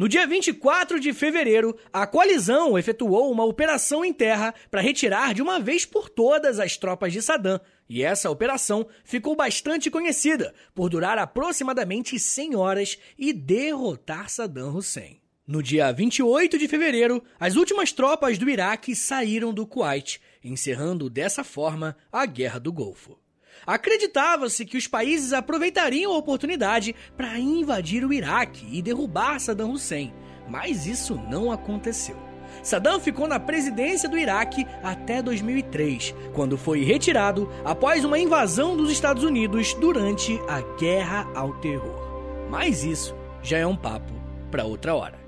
No 0.00 0.08
dia 0.08 0.26
24 0.26 0.98
de 0.98 1.12
fevereiro, 1.12 1.76
a 1.92 2.06
coalizão 2.06 2.78
efetuou 2.78 3.30
uma 3.30 3.44
operação 3.44 4.02
em 4.02 4.14
terra 4.14 4.54
para 4.70 4.80
retirar 4.80 5.34
de 5.34 5.42
uma 5.42 5.60
vez 5.60 5.84
por 5.84 6.08
todas 6.08 6.58
as 6.58 6.78
tropas 6.78 7.12
de 7.12 7.20
Saddam, 7.20 7.60
e 7.86 8.02
essa 8.02 8.30
operação 8.30 8.86
ficou 9.04 9.36
bastante 9.36 9.90
conhecida 9.90 10.54
por 10.74 10.88
durar 10.88 11.18
aproximadamente 11.18 12.18
100 12.18 12.56
horas 12.56 12.98
e 13.18 13.30
derrotar 13.30 14.30
Saddam 14.30 14.74
Hussein. 14.74 15.19
No 15.50 15.64
dia 15.64 15.90
28 15.90 16.56
de 16.56 16.68
fevereiro, 16.68 17.20
as 17.40 17.56
últimas 17.56 17.90
tropas 17.90 18.38
do 18.38 18.48
Iraque 18.48 18.94
saíram 18.94 19.52
do 19.52 19.66
Kuwait, 19.66 20.20
encerrando 20.44 21.10
dessa 21.10 21.42
forma 21.42 21.96
a 22.12 22.24
Guerra 22.24 22.60
do 22.60 22.72
Golfo. 22.72 23.18
Acreditava-se 23.66 24.64
que 24.64 24.76
os 24.76 24.86
países 24.86 25.32
aproveitariam 25.32 26.12
a 26.12 26.16
oportunidade 26.16 26.94
para 27.16 27.36
invadir 27.36 28.04
o 28.04 28.12
Iraque 28.12 28.64
e 28.70 28.80
derrubar 28.80 29.40
Saddam 29.40 29.72
Hussein, 29.72 30.14
mas 30.48 30.86
isso 30.86 31.16
não 31.28 31.50
aconteceu. 31.50 32.16
Saddam 32.62 33.00
ficou 33.00 33.26
na 33.26 33.40
presidência 33.40 34.08
do 34.08 34.16
Iraque 34.16 34.64
até 34.84 35.20
2003, 35.20 36.14
quando 36.32 36.56
foi 36.56 36.84
retirado 36.84 37.50
após 37.64 38.04
uma 38.04 38.20
invasão 38.20 38.76
dos 38.76 38.92
Estados 38.92 39.24
Unidos 39.24 39.74
durante 39.74 40.38
a 40.48 40.60
Guerra 40.78 41.28
ao 41.34 41.54
Terror. 41.54 42.48
Mas 42.48 42.84
isso 42.84 43.16
já 43.42 43.58
é 43.58 43.66
um 43.66 43.76
papo 43.76 44.12
para 44.48 44.64
outra 44.64 44.94
hora. 44.94 45.19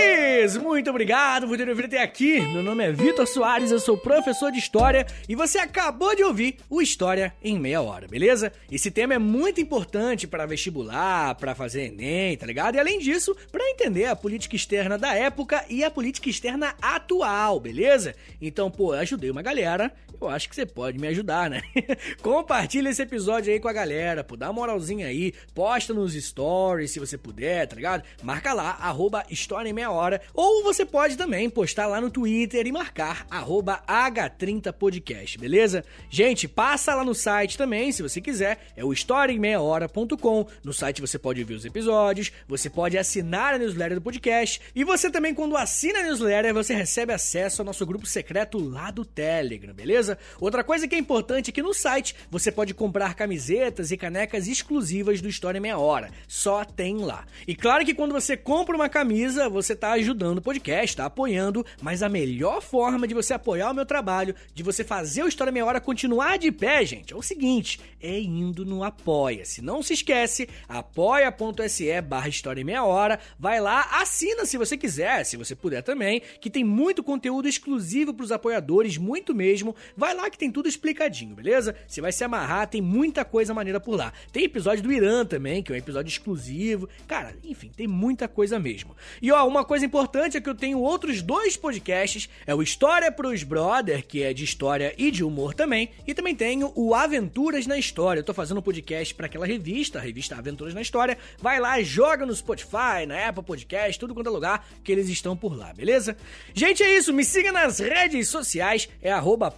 Isso, 0.00 0.60
muito 0.60 0.88
obrigado 0.88 1.46
por 1.46 1.56
ter 1.56 1.68
ouvido 1.68 1.84
até 1.84 2.02
aqui. 2.02 2.40
Meu 2.40 2.62
nome 2.62 2.84
é 2.84 2.90
Vitor 2.90 3.26
Soares, 3.26 3.70
eu 3.70 3.78
sou 3.78 3.96
professor 3.96 4.50
de 4.50 4.58
História 4.58 5.06
e 5.28 5.34
você 5.34 5.58
acabou 5.58 6.16
de 6.16 6.24
ouvir 6.24 6.56
o 6.68 6.80
História 6.80 7.34
em 7.42 7.58
Meia 7.58 7.82
Hora, 7.82 8.08
beleza? 8.08 8.50
Esse 8.70 8.90
tema 8.90 9.14
é 9.14 9.18
muito 9.18 9.60
importante 9.60 10.26
para 10.26 10.46
vestibular, 10.46 11.34
para 11.34 11.54
fazer 11.54 11.82
Enem, 11.82 12.36
tá 12.36 12.46
ligado? 12.46 12.76
E 12.76 12.78
além 12.78 12.98
disso, 12.98 13.36
para 13.52 13.68
entender 13.68 14.06
a 14.06 14.16
política 14.16 14.56
externa 14.56 14.96
da 14.96 15.14
época 15.14 15.64
e 15.68 15.84
a 15.84 15.90
política 15.90 16.30
externa 16.30 16.74
atual, 16.80 17.60
beleza? 17.60 18.14
Então, 18.40 18.70
pô, 18.70 18.94
eu 18.94 19.00
ajudei 19.00 19.30
uma 19.30 19.42
galera, 19.42 19.92
eu 20.20 20.28
acho 20.28 20.48
que 20.48 20.54
você 20.54 20.64
pode 20.64 20.98
me 20.98 21.08
ajudar, 21.08 21.50
né? 21.50 21.62
Compartilha 22.22 22.88
esse 22.88 23.02
episódio 23.02 23.52
aí 23.52 23.60
com 23.60 23.68
a 23.68 23.72
galera, 23.72 24.24
pô, 24.24 24.36
dá 24.36 24.46
uma 24.46 24.54
moralzinha 24.54 25.06
aí, 25.06 25.32
posta 25.54 25.92
nos 25.92 26.14
stories 26.14 26.90
se 26.90 26.98
você 26.98 27.18
puder, 27.18 27.66
tá 27.66 27.76
ligado? 27.76 28.04
Marca 28.22 28.52
lá, 28.52 28.78
arroba 28.80 29.24
História 29.30 29.68
em 29.68 29.72
Meia 29.72 29.89
Hora, 29.90 30.20
ou 30.34 30.62
você 30.62 30.84
pode 30.84 31.16
também 31.16 31.50
postar 31.50 31.86
lá 31.86 32.00
no 32.00 32.10
Twitter 32.10 32.66
e 32.66 32.72
marcar 32.72 33.26
arroba 33.30 33.82
H30podcast, 33.86 35.38
beleza? 35.38 35.84
Gente, 36.08 36.48
passa 36.48 36.94
lá 36.94 37.04
no 37.04 37.14
site 37.14 37.58
também, 37.58 37.92
se 37.92 38.02
você 38.02 38.20
quiser, 38.20 38.58
é 38.76 38.84
o 38.84 38.92
historiaemmeiahora.com. 38.92 40.46
No 40.64 40.72
site 40.72 41.00
você 41.00 41.18
pode 41.18 41.42
ver 41.44 41.54
os 41.54 41.64
episódios, 41.64 42.32
você 42.48 42.70
pode 42.70 42.96
assinar 42.96 43.54
a 43.54 43.58
newsletter 43.58 43.96
do 43.96 44.02
podcast, 44.02 44.60
e 44.74 44.84
você 44.84 45.10
também, 45.10 45.34
quando 45.34 45.56
assina 45.56 46.00
a 46.00 46.02
newsletter, 46.02 46.54
você 46.54 46.74
recebe 46.74 47.12
acesso 47.12 47.62
ao 47.62 47.66
nosso 47.66 47.84
grupo 47.86 48.06
secreto 48.06 48.58
lá 48.58 48.90
do 48.90 49.04
Telegram, 49.04 49.74
beleza? 49.74 50.18
Outra 50.40 50.64
coisa 50.64 50.86
que 50.86 50.94
é 50.94 50.98
importante 50.98 51.50
é 51.50 51.52
que 51.52 51.62
no 51.62 51.74
site 51.74 52.14
você 52.30 52.50
pode 52.52 52.74
comprar 52.74 53.14
camisetas 53.14 53.90
e 53.90 53.96
canecas 53.96 54.48
exclusivas 54.48 55.20
do 55.20 55.28
História 55.28 55.60
Meia 55.60 55.78
Hora. 55.78 56.10
Só 56.28 56.64
tem 56.64 56.98
lá. 56.98 57.26
E 57.46 57.54
claro 57.54 57.84
que 57.84 57.94
quando 57.94 58.12
você 58.12 58.36
compra 58.36 58.76
uma 58.76 58.88
camisa, 58.88 59.48
você 59.48 59.69
tá 59.74 59.92
ajudando 59.92 60.38
o 60.38 60.42
podcast, 60.42 60.96
tá 60.96 61.06
apoiando, 61.06 61.64
mas 61.82 62.02
a 62.02 62.08
melhor 62.08 62.60
forma 62.60 63.06
de 63.06 63.14
você 63.14 63.34
apoiar 63.34 63.70
o 63.70 63.74
meu 63.74 63.86
trabalho, 63.86 64.34
de 64.54 64.62
você 64.62 64.84
fazer 64.84 65.22
o 65.22 65.28
História 65.28 65.52
Meia 65.52 65.66
Hora 65.66 65.80
continuar 65.80 66.38
de 66.38 66.50
pé, 66.52 66.84
gente, 66.84 67.12
é 67.12 67.16
o 67.16 67.22
seguinte, 67.22 67.80
é 68.00 68.18
indo 68.18 68.64
no 68.64 68.82
Apoia-se. 68.84 69.62
Não 69.62 69.82
se 69.82 69.94
esquece, 69.94 70.48
apoia.se 70.68 72.00
barra 72.02 72.28
História 72.28 72.64
Meia 72.64 72.84
Hora, 72.84 73.18
vai 73.38 73.60
lá, 73.60 73.82
assina 74.00 74.44
se 74.46 74.56
você 74.56 74.76
quiser, 74.76 75.24
se 75.24 75.36
você 75.36 75.54
puder 75.54 75.82
também, 75.82 76.22
que 76.40 76.50
tem 76.50 76.64
muito 76.64 77.02
conteúdo 77.02 77.48
exclusivo 77.48 78.14
pros 78.14 78.32
apoiadores, 78.32 78.96
muito 78.96 79.34
mesmo. 79.34 79.74
Vai 79.96 80.14
lá 80.14 80.30
que 80.30 80.38
tem 80.38 80.50
tudo 80.50 80.68
explicadinho, 80.68 81.34
beleza? 81.34 81.74
Você 81.86 82.00
vai 82.00 82.12
se 82.12 82.24
amarrar, 82.24 82.68
tem 82.68 82.80
muita 82.80 83.24
coisa 83.24 83.54
maneira 83.54 83.80
por 83.80 83.96
lá. 83.96 84.12
Tem 84.32 84.44
episódio 84.44 84.82
do 84.82 84.92
Irã 84.92 85.24
também, 85.24 85.62
que 85.62 85.72
é 85.72 85.74
um 85.74 85.78
episódio 85.78 86.08
exclusivo. 86.08 86.88
Cara, 87.06 87.34
enfim, 87.44 87.70
tem 87.76 87.86
muita 87.86 88.28
coisa 88.28 88.58
mesmo. 88.58 88.96
E 89.20 89.30
ó, 89.32 89.46
uma 89.46 89.59
coisa 89.64 89.84
importante 89.84 90.36
é 90.36 90.40
que 90.40 90.48
eu 90.48 90.54
tenho 90.54 90.78
outros 90.80 91.22
dois 91.22 91.56
podcasts, 91.56 92.28
é 92.46 92.54
o 92.54 92.62
História 92.62 93.10
pros 93.10 93.42
Brother, 93.42 94.06
que 94.06 94.22
é 94.22 94.32
de 94.32 94.44
história 94.44 94.94
e 94.96 95.10
de 95.10 95.24
humor 95.24 95.54
também, 95.54 95.90
e 96.06 96.14
também 96.14 96.34
tenho 96.34 96.72
o 96.74 96.94
Aventuras 96.94 97.66
na 97.66 97.78
História. 97.78 98.20
Eu 98.20 98.24
tô 98.24 98.34
fazendo 98.34 98.58
um 98.58 98.62
podcast 98.62 99.14
para 99.14 99.26
aquela 99.26 99.46
revista, 99.46 99.98
a 99.98 100.02
revista 100.02 100.36
Aventuras 100.36 100.74
na 100.74 100.80
História. 100.80 101.18
Vai 101.38 101.60
lá, 101.60 101.80
joga 101.82 102.26
no 102.26 102.34
Spotify, 102.34 103.06
na 103.06 103.28
Apple 103.28 103.44
Podcast, 103.44 103.98
tudo 103.98 104.14
quanto 104.14 104.28
é 104.28 104.30
lugar 104.30 104.66
que 104.82 104.92
eles 104.92 105.08
estão 105.08 105.36
por 105.36 105.56
lá, 105.56 105.72
beleza? 105.72 106.16
Gente, 106.54 106.82
é 106.82 106.96
isso, 106.96 107.12
me 107.12 107.24
siga 107.24 107.52
nas 107.52 107.78
redes 107.78 108.28
sociais, 108.28 108.88
é 109.02 109.12
arroba 109.12 109.50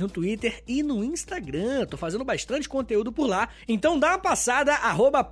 no 0.00 0.08
Twitter 0.08 0.62
e 0.66 0.82
no 0.82 1.04
Instagram. 1.04 1.86
Tô 1.86 1.96
fazendo 1.96 2.24
bastante 2.24 2.68
conteúdo 2.68 3.12
por 3.12 3.26
lá, 3.26 3.48
então 3.66 3.98
dá 3.98 4.08
uma 4.08 4.18
passada, 4.18 4.74
arroba 4.74 5.24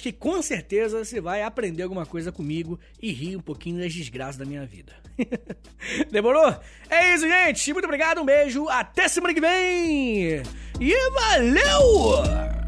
que 0.00 0.12
com 0.12 0.40
certeza 0.42 1.04
você 1.04 1.20
vai 1.20 1.42
aprender 1.42 1.82
alguma 1.82 2.06
coisa 2.06 2.32
comigo 2.44 2.78
e 3.00 3.10
rir 3.10 3.36
um 3.36 3.40
pouquinho 3.40 3.80
das 3.80 3.92
desgraças 3.92 4.36
da 4.36 4.44
minha 4.44 4.66
vida. 4.66 4.92
Demorou? 6.12 6.54
É 6.90 7.14
isso, 7.14 7.26
gente. 7.26 7.72
Muito 7.72 7.86
obrigado, 7.86 8.20
um 8.20 8.24
beijo, 8.24 8.68
até 8.68 9.08
semana 9.08 9.32
que 9.32 9.40
vem. 9.40 10.42
E 10.78 11.10
valeu! 11.10 12.63